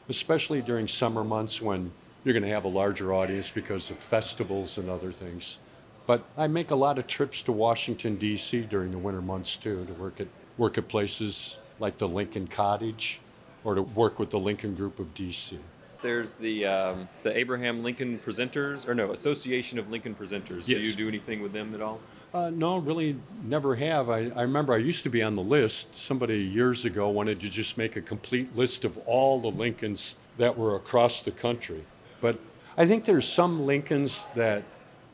[0.08, 1.90] especially during summer months when
[2.24, 5.58] you're going to have a larger audience because of festivals and other things.
[6.06, 8.62] But I make a lot of trips to Washington D.C.
[8.62, 10.28] during the winter months too to work at
[10.58, 13.20] work at places like the Lincoln Cottage
[13.64, 15.58] or to work with the Lincoln Group of D.C.
[16.02, 20.66] There's the um, the Abraham Lincoln Presenters, or no, Association of Lincoln Presenters.
[20.66, 22.00] Do you do anything with them at all?
[22.34, 24.10] Uh, no, really never have.
[24.10, 25.94] I, I remember I used to be on the list.
[25.94, 30.58] Somebody years ago wanted to just make a complete list of all the Lincolns that
[30.58, 31.84] were across the country.
[32.20, 32.40] But
[32.76, 34.64] I think there's some Lincolns that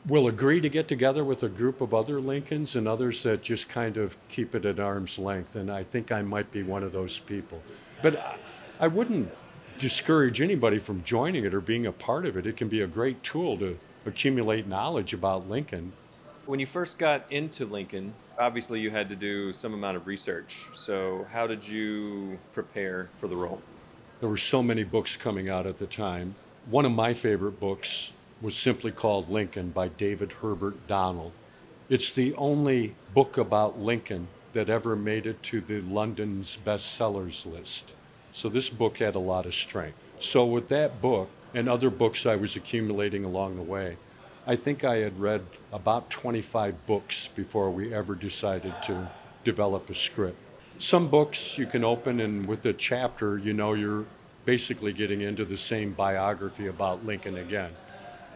[0.07, 3.69] will agree to get together with a group of other Lincolns and others that just
[3.69, 5.55] kind of keep it at arm's length.
[5.55, 7.61] And I think I might be one of those people.
[8.01, 8.37] But I,
[8.79, 9.31] I wouldn't
[9.77, 12.47] discourage anybody from joining it or being a part of it.
[12.47, 15.93] It can be a great tool to accumulate knowledge about Lincoln.
[16.51, 20.65] When you first got into Lincoln, obviously you had to do some amount of research.
[20.73, 23.61] So, how did you prepare for the role?
[24.19, 26.35] There were so many books coming out at the time.
[26.69, 31.31] One of my favorite books was simply called Lincoln by David Herbert Donald.
[31.87, 37.93] It's the only book about Lincoln that ever made it to the London's bestsellers list.
[38.33, 39.97] So this book had a lot of strength.
[40.19, 43.95] So with that book and other books I was accumulating along the way,
[44.47, 49.11] I think I had read about 25 books before we ever decided to
[49.43, 50.37] develop a script.
[50.79, 54.05] Some books you can open, and with a chapter, you know you're
[54.45, 57.69] basically getting into the same biography about Lincoln again.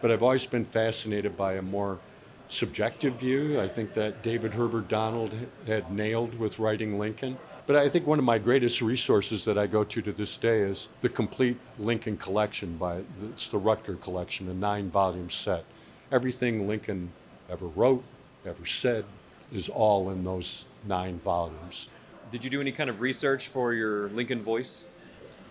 [0.00, 1.98] But I've always been fascinated by a more
[2.46, 3.60] subjective view.
[3.60, 5.34] I think that David Herbert Donald
[5.66, 7.36] had nailed with writing Lincoln.
[7.66, 10.60] But I think one of my greatest resources that I go to to this day
[10.60, 15.64] is the complete Lincoln collection by it's the Rutger collection, a nine-volume set.
[16.12, 17.10] Everything Lincoln
[17.50, 18.04] ever wrote,
[18.44, 19.04] ever said,
[19.52, 21.88] is all in those nine volumes.
[22.30, 24.84] Did you do any kind of research for your Lincoln voice?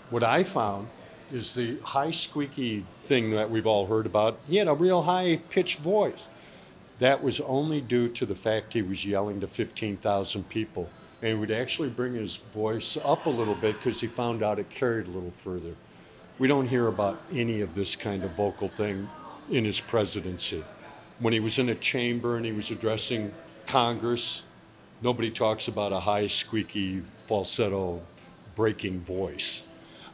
[0.10, 0.88] What I found
[1.32, 4.40] is the high squeaky thing that we've all heard about.
[4.48, 6.28] He had a real high pitched voice.
[7.00, 10.90] That was only due to the fact he was yelling to 15,000 people.
[11.22, 14.60] And he would actually bring his voice up a little bit because he found out
[14.60, 15.76] it carried a little further.
[16.40, 19.10] We don't hear about any of this kind of vocal thing
[19.50, 20.64] in his presidency.
[21.20, 23.34] When he was in a chamber and he was addressing
[23.68, 24.44] Congress,
[25.02, 28.02] nobody talks about a high, squeaky, falsetto,
[28.56, 29.64] breaking voice.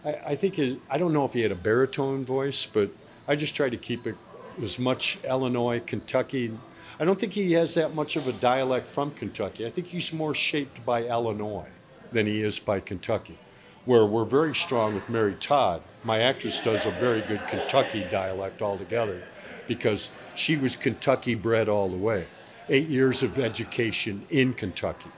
[0.05, 2.91] I, I think it, I don't know if he had a baritone voice, but
[3.27, 4.15] I just try to keep it
[4.61, 6.57] as much Illinois, Kentucky.
[6.99, 9.65] I don't think he has that much of a dialect from Kentucky.
[9.65, 11.69] I think he's more shaped by Illinois
[12.11, 13.37] than he is by Kentucky.
[13.85, 15.81] Where we're very strong with Mary Todd.
[16.03, 19.23] My actress does a very good Kentucky dialect altogether
[19.67, 22.27] because she was Kentucky bred all the way.
[22.69, 25.09] Eight years of education in Kentucky.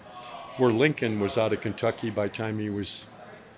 [0.58, 3.06] Where Lincoln was out of Kentucky by the time he was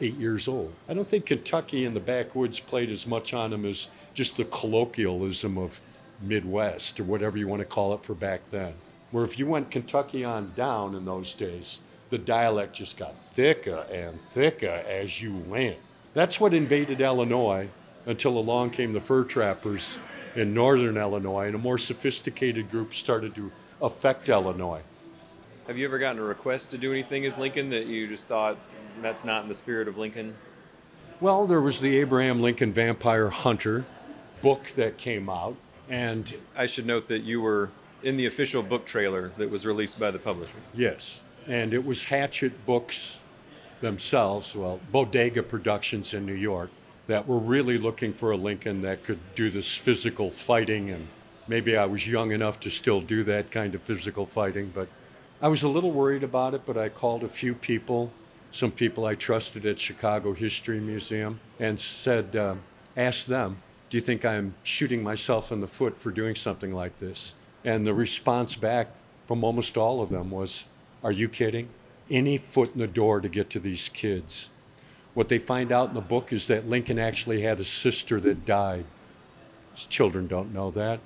[0.02, 0.74] eight years old.
[0.90, 4.46] I don't think Kentucky and the backwoods played as much on him as just the
[4.46, 5.80] colloquialism of
[6.22, 8.74] Midwest or whatever you want to call it for back then.
[9.12, 11.80] Where if you went Kentucky on down in those days,
[12.10, 15.78] the dialect just got thicker and thicker as you went.
[16.14, 17.68] That's what invaded Illinois
[18.06, 19.98] until along came the fur trappers
[20.36, 23.52] in northern Illinois, and a more sophisticated group started to
[23.82, 24.82] affect Illinois.
[25.68, 28.58] Have you ever gotten a request to do anything as Lincoln that you just thought
[29.02, 30.36] that's not in the spirit of Lincoln?
[31.20, 33.86] Well, there was the Abraham Lincoln Vampire Hunter
[34.42, 35.56] book that came out,
[35.90, 37.72] and I should note that you were
[38.04, 40.58] in the official book trailer that was released by the publisher.
[40.74, 43.22] yes, and it was Hachette Books
[43.82, 46.70] themselves, well, Bodega Productions in New York,
[47.08, 51.08] that were really looking for a Lincoln that could do this physical fighting, and
[51.48, 54.88] maybe I was young enough to still do that kind of physical fighting, but
[55.42, 58.12] I was a little worried about it, but I called a few people,
[58.50, 62.56] some people I trusted at Chicago History Museum, and said, uh,
[63.28, 63.58] them,
[63.90, 67.36] do you think I'm shooting myself in the foot for doing something like this?
[67.64, 68.88] And the response back
[69.28, 70.66] from almost all of them was,
[71.06, 71.70] Are you kidding?
[72.10, 74.50] Any foot in the door to get to these kids.
[75.14, 78.44] What they find out in the book is that Lincoln actually had a sister that
[78.44, 78.86] died.
[79.76, 81.02] His children don't know that.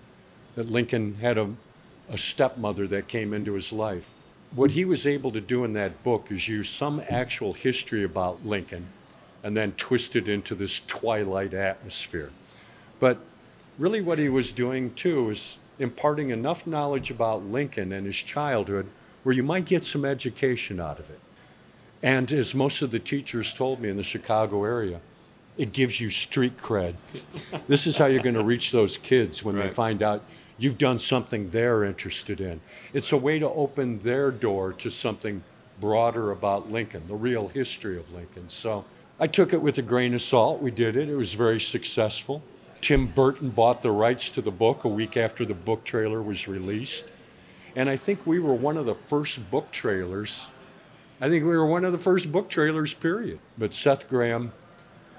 [0.55, 1.49] That Lincoln had a,
[2.07, 4.09] a stepmother that came into his life.
[4.55, 8.45] What he was able to do in that book is use some actual history about
[8.45, 8.87] Lincoln
[9.43, 12.31] and then twist it into this twilight atmosphere.
[13.01, 13.17] But
[13.77, 18.87] really, what he was doing too is imparting enough knowledge about Lincoln and his childhood
[19.29, 21.19] where you might get some education out of it.
[22.01, 25.01] And as most of the teachers told me in the Chicago area,
[25.55, 26.95] it gives you street cred.
[27.67, 30.23] this is how you're going to reach those kids when they find out
[30.57, 32.59] you've done something they're interested in.
[32.91, 35.43] It's a way to open their door to something
[35.79, 38.49] broader about Lincoln, the real history of Lincoln.
[38.49, 38.83] So
[39.19, 40.59] I took it with a grain of salt.
[40.59, 42.41] We did it, it was very successful.
[42.81, 46.47] Tim Burton bought the rights to the book a week after the book trailer was
[46.47, 47.05] released.
[47.75, 50.49] And I think we were one of the first book trailers.
[51.21, 53.39] I think we were one of the first book trailers, period.
[53.57, 54.51] But Seth Grahame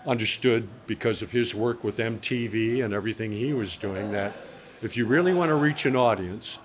[0.07, 4.35] understood because of his work with MTV and everything he was doing that
[4.83, 6.59] if you really want to reach an audience,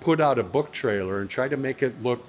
[0.00, 2.24] put out a book trailer and try to make it look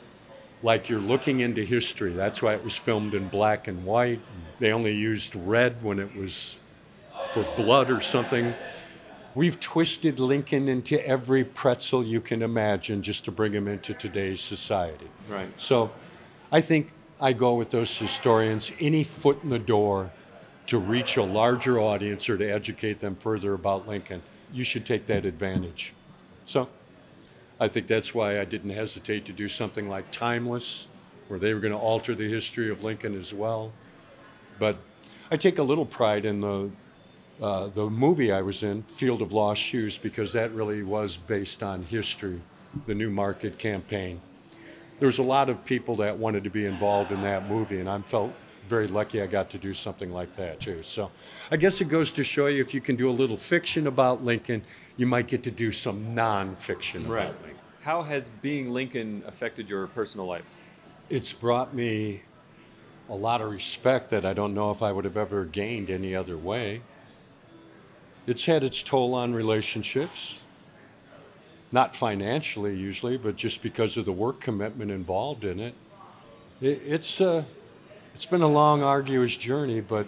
[0.61, 2.13] like you're looking into history.
[2.13, 4.21] That's why it was filmed in black and white.
[4.59, 6.59] They only used red when it was
[7.33, 8.53] for blood or something.
[9.33, 14.41] We've twisted Lincoln into every pretzel you can imagine just to bring him into today's
[14.41, 15.07] society.
[15.29, 15.49] Right.
[15.59, 15.91] So
[16.51, 20.11] I think I go with those historians, any foot in the door
[20.67, 24.21] to reach a larger audience or to educate them further about Lincoln,
[24.51, 25.93] you should take that advantage.
[26.45, 26.67] So
[27.59, 30.87] I think that's why I didn't hesitate to do something like Timeless,
[31.27, 33.71] where they were going to alter the history of Lincoln as well.
[34.59, 34.77] But
[35.29, 36.71] I take a little pride in the
[37.41, 41.63] uh, the movie I was in, Field of Lost Shoes, because that really was based
[41.63, 42.41] on history,
[42.85, 44.21] the New Market campaign.
[44.99, 47.89] There was a lot of people that wanted to be involved in that movie, and
[47.89, 48.33] I felt
[48.67, 50.83] very lucky I got to do something like that too.
[50.83, 51.09] So
[51.49, 54.23] I guess it goes to show you if you can do a little fiction about
[54.23, 54.63] Lincoln,
[54.95, 57.29] you might get to do some nonfiction Right.
[57.29, 57.59] about Lincoln.
[57.81, 60.49] How has being Lincoln affected your personal life?
[61.09, 62.21] It's brought me
[63.09, 66.15] a lot of respect that I don't know if I would have ever gained any
[66.15, 66.81] other way.
[68.31, 70.41] It's had its toll on relationships,
[71.69, 75.75] not financially usually, but just because of the work commitment involved in it.
[76.61, 77.43] it it's, uh,
[78.13, 80.07] it's been a long, arduous journey, but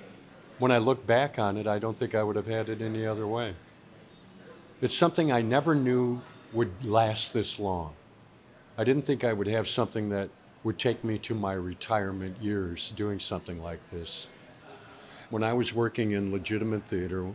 [0.58, 3.06] when I look back on it, I don't think I would have had it any
[3.06, 3.56] other way.
[4.82, 6.22] It's something I never knew
[6.54, 7.94] would last this long.
[8.78, 10.30] I didn't think I would have something that
[10.64, 14.30] would take me to my retirement years doing something like this.
[15.30, 17.34] When I was working in legitimate theater,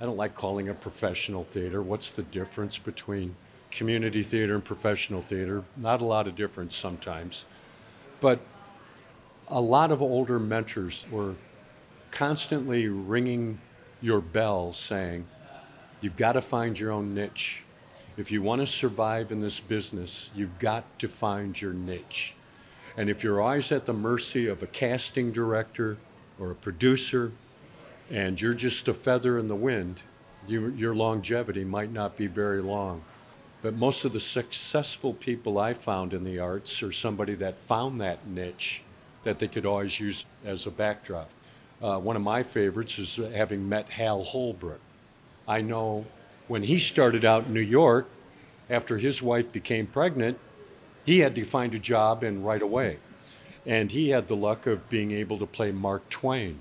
[0.00, 1.80] I don't like calling it professional theater.
[1.80, 3.36] What's the difference between
[3.70, 5.64] community theater and professional theater?
[5.76, 7.44] Not a lot of difference sometimes.
[8.20, 8.40] But
[9.48, 11.34] a lot of older mentors were
[12.10, 13.60] constantly ringing
[14.00, 15.26] your bell saying,
[16.00, 17.64] You've got to find your own niche.
[18.16, 22.34] If you want to survive in this business, you've got to find your niche.
[22.96, 25.96] And if you're always at the mercy of a casting director
[26.38, 27.32] or a producer,
[28.10, 30.00] and you're just a feather in the wind,
[30.46, 33.02] you, your longevity might not be very long.
[33.62, 38.00] But most of the successful people I found in the arts are somebody that found
[38.00, 38.82] that niche
[39.24, 41.30] that they could always use as a backdrop.
[41.82, 44.80] Uh, one of my favorites is having met Hal Holbrook.
[45.48, 46.06] I know
[46.46, 48.06] when he started out in New York,
[48.68, 50.38] after his wife became pregnant,
[51.04, 52.98] he had to find a job and right away.
[53.66, 56.60] And he had the luck of being able to play Mark Twain.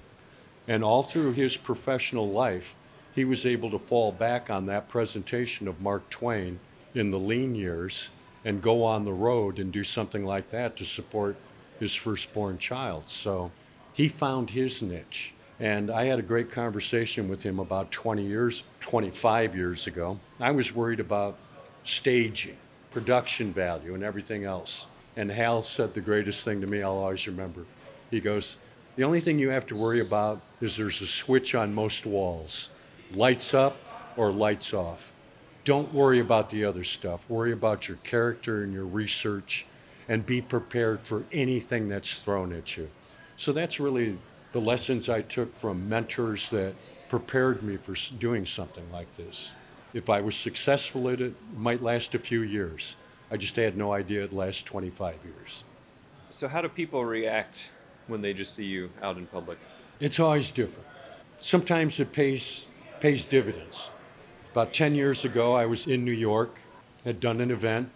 [0.68, 2.76] And all through his professional life,
[3.14, 6.60] he was able to fall back on that presentation of Mark Twain
[6.96, 8.10] in the lean years
[8.46, 11.36] and go on the road and do something like that to support
[11.80, 13.10] his firstborn child.
[13.10, 13.52] So
[13.94, 15.34] he found his niche.
[15.60, 20.20] And I had a great conversation with him about 20 years, 25 years ago.
[20.40, 21.38] I was worried about
[21.84, 22.58] staging,
[22.92, 24.88] production value, and everything else.
[25.16, 27.66] And Hal said the greatest thing to me I'll always remember.
[28.10, 28.58] He goes,
[28.96, 32.70] The only thing you have to worry about is there's a switch on most walls
[33.16, 33.76] lights up
[34.18, 35.14] or lights off.
[35.64, 37.28] Don't worry about the other stuff.
[37.30, 39.66] Worry about your character and your research
[40.08, 42.90] and be prepared for anything that's thrown at you.
[43.36, 44.20] So that's really
[44.52, 46.76] the lessons I took from mentors that
[47.10, 49.54] prepared me for doing something like this.
[49.94, 52.96] If I was successful at it, it might last a few years.
[53.32, 55.64] I just had no idea it'd last 25 years.
[56.30, 57.70] So, how do people react
[58.08, 59.58] when they just see you out in public?
[60.00, 60.88] It's always different.
[61.38, 62.66] Sometimes it pays
[63.00, 63.90] pays dividends.
[64.54, 66.56] About 10 years ago, I was in New York,
[67.04, 67.90] had done an event,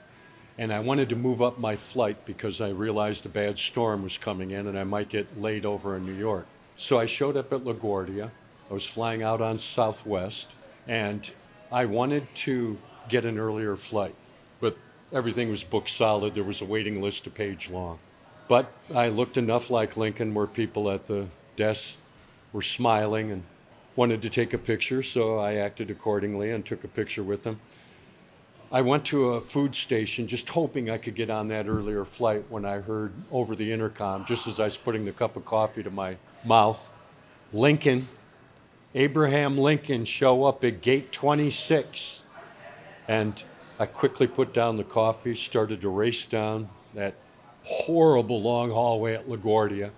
[0.57, 4.17] and I wanted to move up my flight because I realized a bad storm was
[4.17, 6.45] coming in and I might get laid over in New York.
[6.75, 8.31] So I showed up at LaGuardia.
[8.69, 10.49] I was flying out on Southwest,
[10.87, 11.31] and
[11.71, 12.77] I wanted to
[13.07, 14.15] get an earlier flight,
[14.59, 14.77] but
[15.13, 16.35] everything was booked solid.
[16.35, 17.99] There was a waiting list a page long.
[18.47, 21.97] But I looked enough like Lincoln where people at the desk
[22.53, 23.43] were smiling and
[23.95, 27.59] wanted to take a picture, so I acted accordingly and took a picture with them.
[28.71, 32.45] I went to a food station just hoping I could get on that earlier flight
[32.49, 35.83] when I heard over the intercom, just as I was putting the cup of coffee
[35.83, 36.91] to my mouth,
[37.53, 38.07] Lincoln,
[38.93, 42.23] Abraham Lincoln show up at gate 26.
[43.07, 43.41] And
[43.79, 47.15] I quickly put down the coffee, started to race down that
[47.67, 49.91] horrible long hallway at LaGuardia.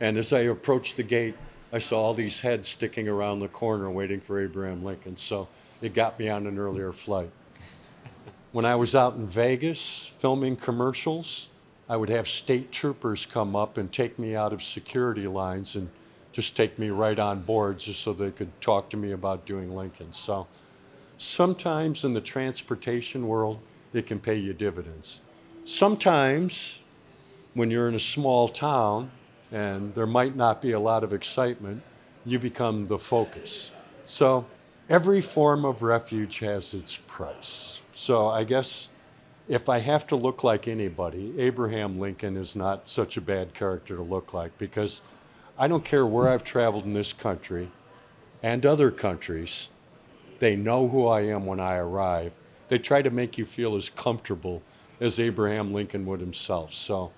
[0.00, 1.36] And as I approached the gate,
[1.72, 5.16] I saw all these heads sticking around the corner waiting for Abraham Lincoln.
[5.16, 5.48] So
[5.80, 7.30] it got me on an earlier flight.
[8.52, 11.48] when I was out in Vegas filming commercials,
[11.88, 15.88] I would have state troopers come up and take me out of security lines and
[16.32, 19.74] just take me right on board just so they could talk to me about doing
[19.74, 20.12] Lincoln.
[20.12, 20.46] So
[21.18, 23.60] sometimes in the transportation world,
[23.92, 25.20] it can pay you dividends.
[25.64, 26.80] Sometimes
[27.54, 29.10] when you're in a small town
[29.50, 31.82] and there might not be a lot of excitement,
[32.24, 33.70] you become the focus.
[34.04, 34.46] So
[34.88, 37.80] every form of refuge has its price.
[37.92, 38.88] So I guess
[39.48, 43.96] if I have to look like anybody, Abraham Lincoln is not such a bad character
[43.96, 45.02] to look like because
[45.58, 47.70] I don't care where I've traveled in this country
[48.42, 49.68] and other countries,
[50.38, 52.32] they know who I am when I arrive.
[52.68, 54.62] They try to make you feel as comfortable
[55.00, 56.72] as Abraham Lincoln would himself.
[56.72, 57.12] So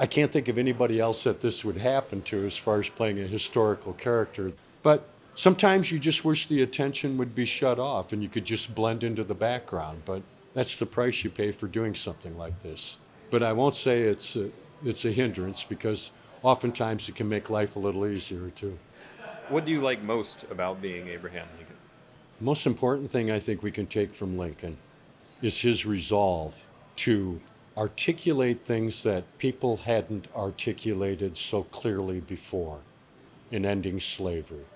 [0.00, 3.18] I can't think of anybody else that this would happen to as far as playing
[3.18, 4.52] a historical character.
[4.82, 8.74] But sometimes you just wish the attention would be shut off and you could just
[8.74, 10.02] blend into the background.
[10.04, 10.22] But
[10.54, 12.98] that's the price you pay for doing something like this.
[13.30, 14.50] But I won't say it's a,
[14.84, 18.78] it's a hindrance because oftentimes it can make life a little easier too.
[19.48, 21.76] What do you like most about being Abraham Lincoln?
[22.40, 24.76] Most important thing I think we can take from Lincoln
[25.42, 26.64] is his resolve
[26.96, 27.40] to
[27.78, 32.80] articulate things that people hadn't articulated so clearly before
[33.50, 34.66] in ending slavery.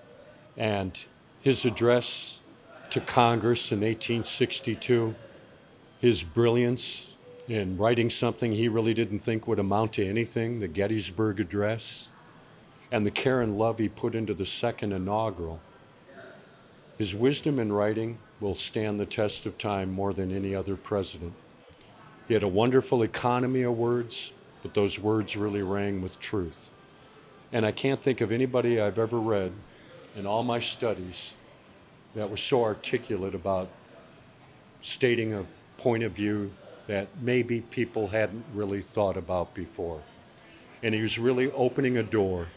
[0.57, 0.97] And
[1.41, 2.39] his address
[2.89, 5.15] to Congress in 1862
[6.03, 7.11] his brilliance
[7.47, 12.09] in writing something he really didn't think would amount to anything, the Gettysburg Address,
[12.91, 15.61] and the care and love he put into the second inaugural.
[16.97, 21.35] His wisdom in writing will stand the test of time more than any other president.
[22.27, 26.69] He had a wonderful economy of words, but those words really rang with truth.
[27.51, 29.51] And I can't think of anybody I've ever read
[30.15, 31.33] in all my studies
[32.15, 33.69] that was so articulate about
[34.81, 35.45] stating a
[35.77, 36.51] point of view
[36.87, 40.01] that maybe people hadn't really thought about before.
[40.81, 42.47] And he was really opening a door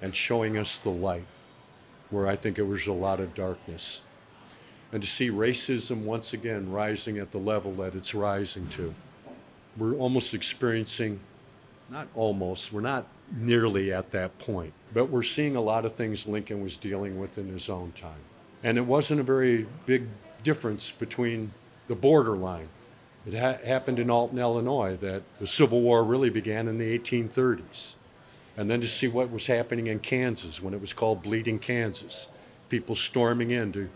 [0.00, 1.26] and showing us the light
[2.10, 4.02] where I think it was a lot of darkness.
[4.92, 8.94] And to see racism once again rising at the level that it's rising to.
[9.80, 11.20] We're almost experiencing,
[11.88, 16.26] not almost, we're not nearly at that point, but we're seeing a lot of things
[16.26, 18.20] Lincoln was dealing with in his own time.
[18.62, 20.08] And it wasn't a very big
[20.42, 21.52] difference between
[21.88, 22.68] the borderline.
[23.26, 27.94] It ha- happened in Alton, Illinois, that the Civil War really began in the 1830s.
[28.58, 32.28] And then to see what was happening in Kansas when it was called Bleeding Kansas,
[32.68, 33.88] people storming in to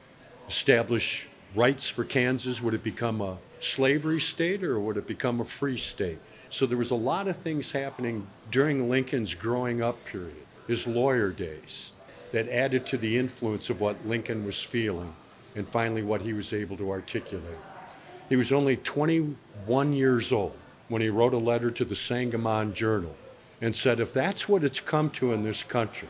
[0.48, 2.62] establish rights for Kansas.
[2.62, 6.18] Would it become a slavery state or would it become a free state?
[6.48, 11.30] So there was a lot of things happening during Lincoln's growing up period, his lawyer
[11.30, 11.92] days,
[12.30, 15.14] that added to the influence of what Lincoln was feeling
[15.56, 17.58] and finally what he was able to articulate.
[18.28, 20.56] He was only 21 years old
[20.88, 23.14] when he wrote a letter to the Sangamon Journal
[23.60, 26.08] and said, If that's what it's come to in this country,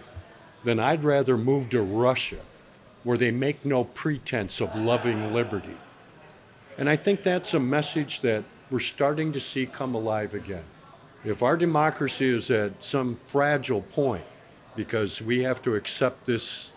[0.65, 2.41] then I'd rather move to Russia
[3.03, 5.77] where they make no pretense of loving liberty.
[6.77, 10.65] And I think that's a message that we're starting to see come alive again.
[11.25, 14.25] If our democracy is at some fragile point
[14.75, 16.71] because we have to accept this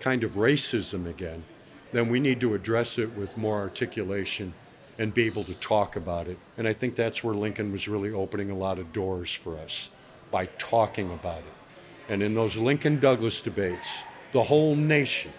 [0.00, 1.44] kind of racism again,
[1.92, 4.54] then we need to address it with more articulation
[4.98, 6.38] and be able to talk about it.
[6.56, 9.90] And I think that's where Lincoln was really opening a lot of doors for us
[10.30, 11.54] by talking about it.
[12.08, 15.32] And in those Lincoln Douglas debates, the whole nation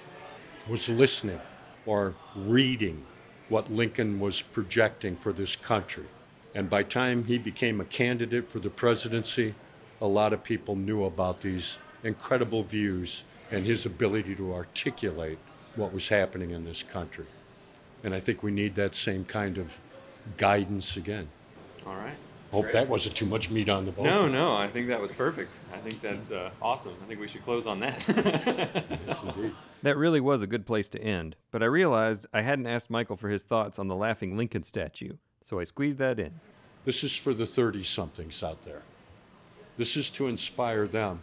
[0.68, 1.41] was listening
[1.86, 3.05] or reading
[3.53, 6.05] what Lincoln was projecting for this country.
[6.55, 9.53] And by time he became a candidate for the presidency,
[10.01, 15.37] a lot of people knew about these incredible views and his ability to articulate
[15.75, 17.27] what was happening in this country.
[18.03, 19.79] And I think we need that same kind of
[20.37, 21.27] guidance again.
[21.85, 22.17] All right.
[22.53, 24.05] Hope that wasn't too much meat on the bone.
[24.05, 25.57] No, no, I think that was perfect.
[25.73, 26.93] I think that's uh, awesome.
[27.03, 28.05] I think we should close on that.
[29.07, 29.53] yes, indeed.
[29.81, 33.17] That really was a good place to end, but I realized I hadn't asked Michael
[33.17, 36.39] for his thoughts on the Laughing Lincoln statue, so I squeezed that in.
[36.85, 38.83] This is for the 30 somethings out there.
[39.77, 41.21] This is to inspire them.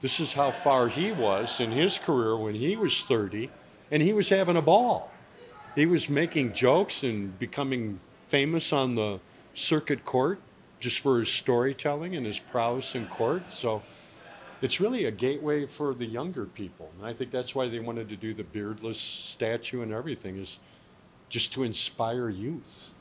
[0.00, 3.50] This is how far he was in his career when he was 30
[3.90, 5.10] and he was having a ball.
[5.74, 9.20] He was making jokes and becoming famous on the
[9.54, 10.40] circuit court
[10.80, 13.50] just for his storytelling and his prowess in court.
[13.50, 13.82] So
[14.60, 16.90] it's really a gateway for the younger people.
[16.98, 20.58] And I think that's why they wanted to do the beardless statue and everything is
[21.28, 22.92] just to inspire youth.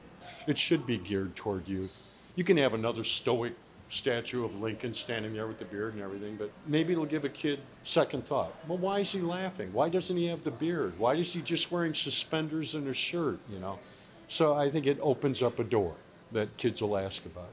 [0.46, 2.02] It should be geared toward youth.
[2.36, 3.54] You can have another stoic
[3.90, 7.30] statue of Lincoln standing there with the beard and everything, but maybe it'll give a
[7.30, 8.54] kid second thought.
[8.68, 9.72] Well, why is he laughing?
[9.72, 11.00] Why doesn't he have the beard?
[11.00, 13.80] Why is he just wearing suspenders and a shirt, you know?
[14.28, 15.96] So I think it opens up a door
[16.34, 17.50] that kids will ask about.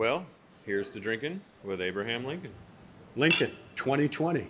[0.00, 0.24] Well,
[0.64, 2.52] here's to drinking with Abraham Lincoln.
[3.16, 4.48] Lincoln, 2020.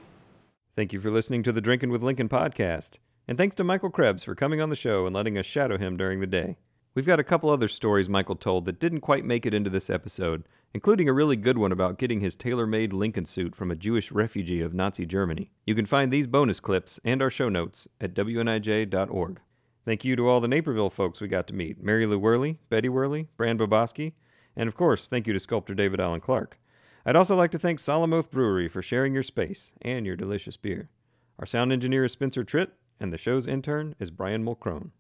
[0.77, 2.99] Thank you for listening to the Drinking with Lincoln podcast.
[3.27, 5.97] And thanks to Michael Krebs for coming on the show and letting us shadow him
[5.97, 6.57] during the day.
[6.95, 9.91] We've got a couple other stories Michael told that didn't quite make it into this
[9.91, 13.77] episode, including a really good one about getting his tailor made Lincoln suit from a
[13.77, 15.51] Jewish refugee of Nazi Germany.
[15.67, 19.41] You can find these bonus clips and our show notes at WNIJ.org.
[19.85, 22.89] Thank you to all the Naperville folks we got to meet Mary Lou Worley, Betty
[22.89, 24.13] Worley, Brand Bobosky,
[24.57, 26.59] and of course, thank you to sculptor David Allen Clark.
[27.07, 30.57] I'd also like to thank Solemn Oath Brewery for sharing your space and your delicious
[30.57, 30.91] beer.
[31.39, 32.69] Our sound engineer is Spencer Tritt,
[33.01, 34.91] and the show's intern is Brian Mulcrone.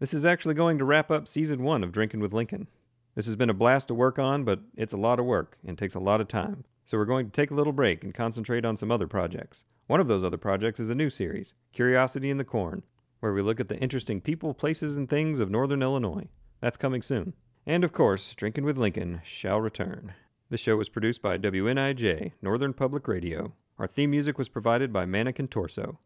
[0.00, 2.66] This is actually going to wrap up season one of Drinking with Lincoln.
[3.14, 5.76] This has been a blast to work on, but it's a lot of work and
[5.76, 6.64] takes a lot of time.
[6.84, 9.64] So we're going to take a little break and concentrate on some other projects.
[9.86, 12.82] One of those other projects is a new series, Curiosity in the Corn,
[13.20, 16.28] where we look at the interesting people, places, and things of Northern Illinois.
[16.60, 17.34] That's coming soon.
[17.66, 20.14] And of course, Drinking with Lincoln shall return.
[20.48, 23.52] The show was produced by WNIJ, Northern Public Radio.
[23.78, 25.98] Our theme music was provided by Mannequin Torso.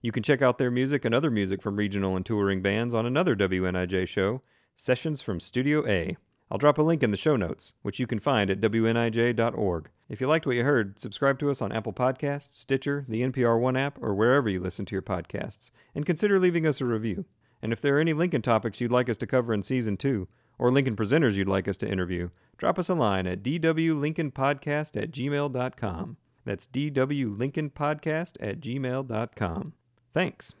[0.00, 3.04] You can check out their music and other music from regional and touring bands on
[3.04, 4.40] another WNIJ show,
[4.76, 6.16] Sessions from Studio A.
[6.50, 9.90] I'll drop a link in the show notes, which you can find at WNIJ.org.
[10.08, 13.60] If you liked what you heard, subscribe to us on Apple Podcasts, Stitcher, the NPR
[13.60, 17.26] One app, or wherever you listen to your podcasts, and consider leaving us a review.
[17.62, 20.26] And if there are any Lincoln topics you'd like us to cover in Season 2,
[20.60, 25.10] or Lincoln presenters you'd like us to interview, drop us a line at dwlincolnpodcast at
[25.10, 26.16] gmail.com.
[26.44, 29.72] That's dwlincolnpodcast at gmail.com.
[30.12, 30.54] Thanks.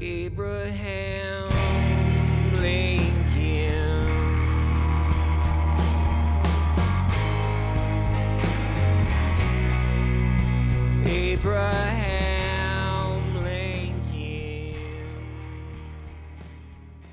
[0.00, 1.50] Abraham
[2.60, 3.18] Lincoln.
[11.04, 12.07] Abraham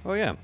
[0.06, 0.36] Oh, yeah.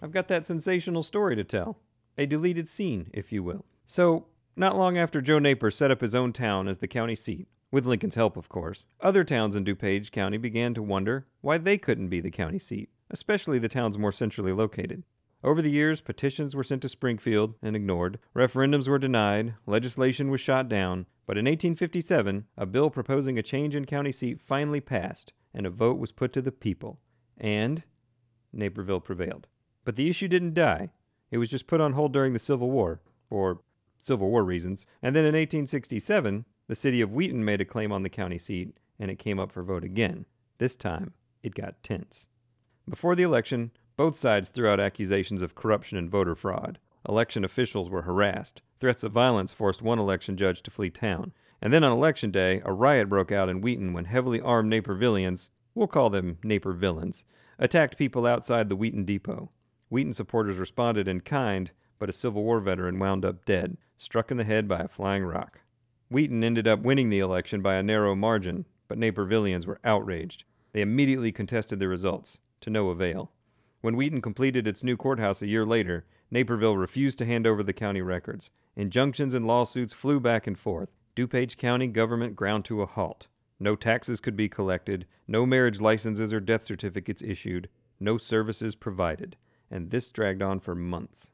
[0.00, 1.76] I've got that sensational story to tell.
[2.16, 3.66] A deleted scene, if you will.
[3.86, 4.26] So,
[4.56, 7.84] not long after Joe Naper set up his own town as the county seat, with
[7.84, 12.08] Lincoln's help, of course, other towns in DuPage County began to wonder why they couldn't
[12.08, 15.02] be the county seat, especially the towns more centrally located.
[15.42, 20.40] Over the years, petitions were sent to Springfield and ignored, referendums were denied, legislation was
[20.40, 25.34] shot down, but in 1857, a bill proposing a change in county seat finally passed,
[25.52, 27.00] and a vote was put to the people.
[27.36, 27.82] And
[28.56, 29.46] Naperville prevailed.
[29.84, 30.90] But the issue didn't die.
[31.30, 33.60] It was just put on hold during the Civil War, for
[33.98, 38.02] Civil War reasons, and then in 1867, the city of Wheaton made a claim on
[38.02, 40.26] the county seat, and it came up for vote again.
[40.58, 42.26] This time, it got tense.
[42.88, 46.78] Before the election, both sides threw out accusations of corruption and voter fraud.
[47.08, 48.62] Election officials were harassed.
[48.78, 51.32] Threats of violence forced one election judge to flee town.
[51.60, 55.50] And then on election day, a riot broke out in Wheaton when heavily armed Napervillians,
[55.74, 57.24] we'll call them Naper villains,
[57.58, 59.50] attacked people outside the Wheaton depot.
[59.88, 64.36] Wheaton supporters responded in kind, but a Civil War veteran wound up dead, struck in
[64.36, 65.60] the head by a flying rock.
[66.10, 70.44] Wheaton ended up winning the election by a narrow margin, but Napervillians were outraged.
[70.72, 73.30] They immediately contested the results, to no avail.
[73.80, 77.72] When Wheaton completed its new courthouse a year later, Naperville refused to hand over the
[77.72, 78.50] county records.
[78.76, 80.88] Injunctions and lawsuits flew back and forth.
[81.14, 83.28] DuPage County government ground to a halt.
[83.60, 87.68] No taxes could be collected, no marriage licenses or death certificates issued,
[88.00, 89.36] no services provided,
[89.70, 91.30] and this dragged on for months.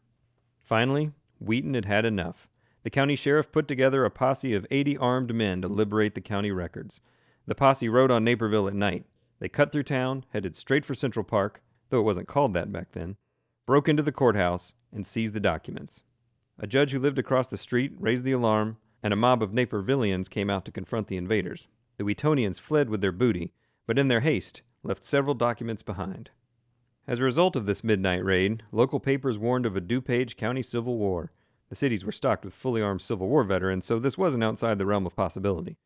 [0.63, 2.49] Finally, Wheaton had had enough.
[2.83, 6.51] The county sheriff put together a posse of 80 armed men to liberate the county
[6.51, 7.01] records.
[7.47, 9.05] The posse rode on Naperville at night.
[9.39, 12.93] They cut through town, headed straight for Central Park, though it wasn't called that back
[12.93, 13.17] then,
[13.67, 16.03] broke into the courthouse, and seized the documents.
[16.59, 20.29] A judge who lived across the street raised the alarm, and a mob of Napervillians
[20.29, 21.69] came out to confront the invaders.
[22.01, 23.53] The Wheatonians fled with their booty,
[23.87, 26.31] but in their haste left several documents behind.
[27.07, 30.97] As a result of this midnight raid, local papers warned of a DuPage County civil
[30.97, 31.31] war.
[31.69, 34.87] The cities were stocked with fully armed Civil War veterans, so this wasn't outside the
[34.87, 35.77] realm of possibility.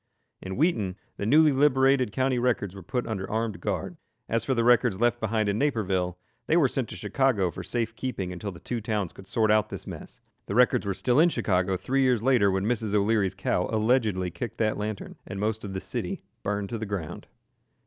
[0.40, 3.96] In Wheaton, the newly liberated county records were put under armed guard.
[4.28, 6.16] As for the records left behind in Naperville,
[6.46, 9.84] they were sent to Chicago for safekeeping until the two towns could sort out this
[9.84, 10.20] mess.
[10.46, 12.94] The records were still in Chicago three years later when Mrs.
[12.94, 17.26] O'Leary's cow allegedly kicked that lantern, and most of the city burned to the ground.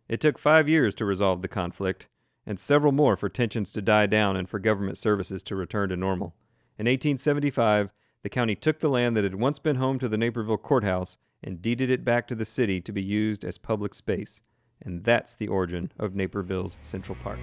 [0.09, 2.07] It took five years to resolve the conflict,
[2.45, 5.97] and several more for tensions to die down and for government services to return to
[5.97, 6.33] normal.
[6.79, 7.93] In 1875,
[8.23, 11.61] the county took the land that had once been home to the Naperville courthouse and
[11.61, 14.41] deeded it back to the city to be used as public space.
[14.81, 17.39] And that's the origin of Naperville's Central Park.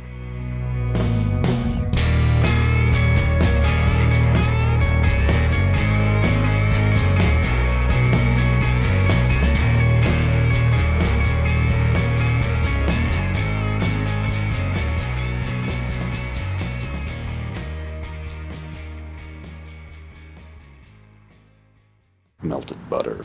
[22.44, 23.24] melted butter.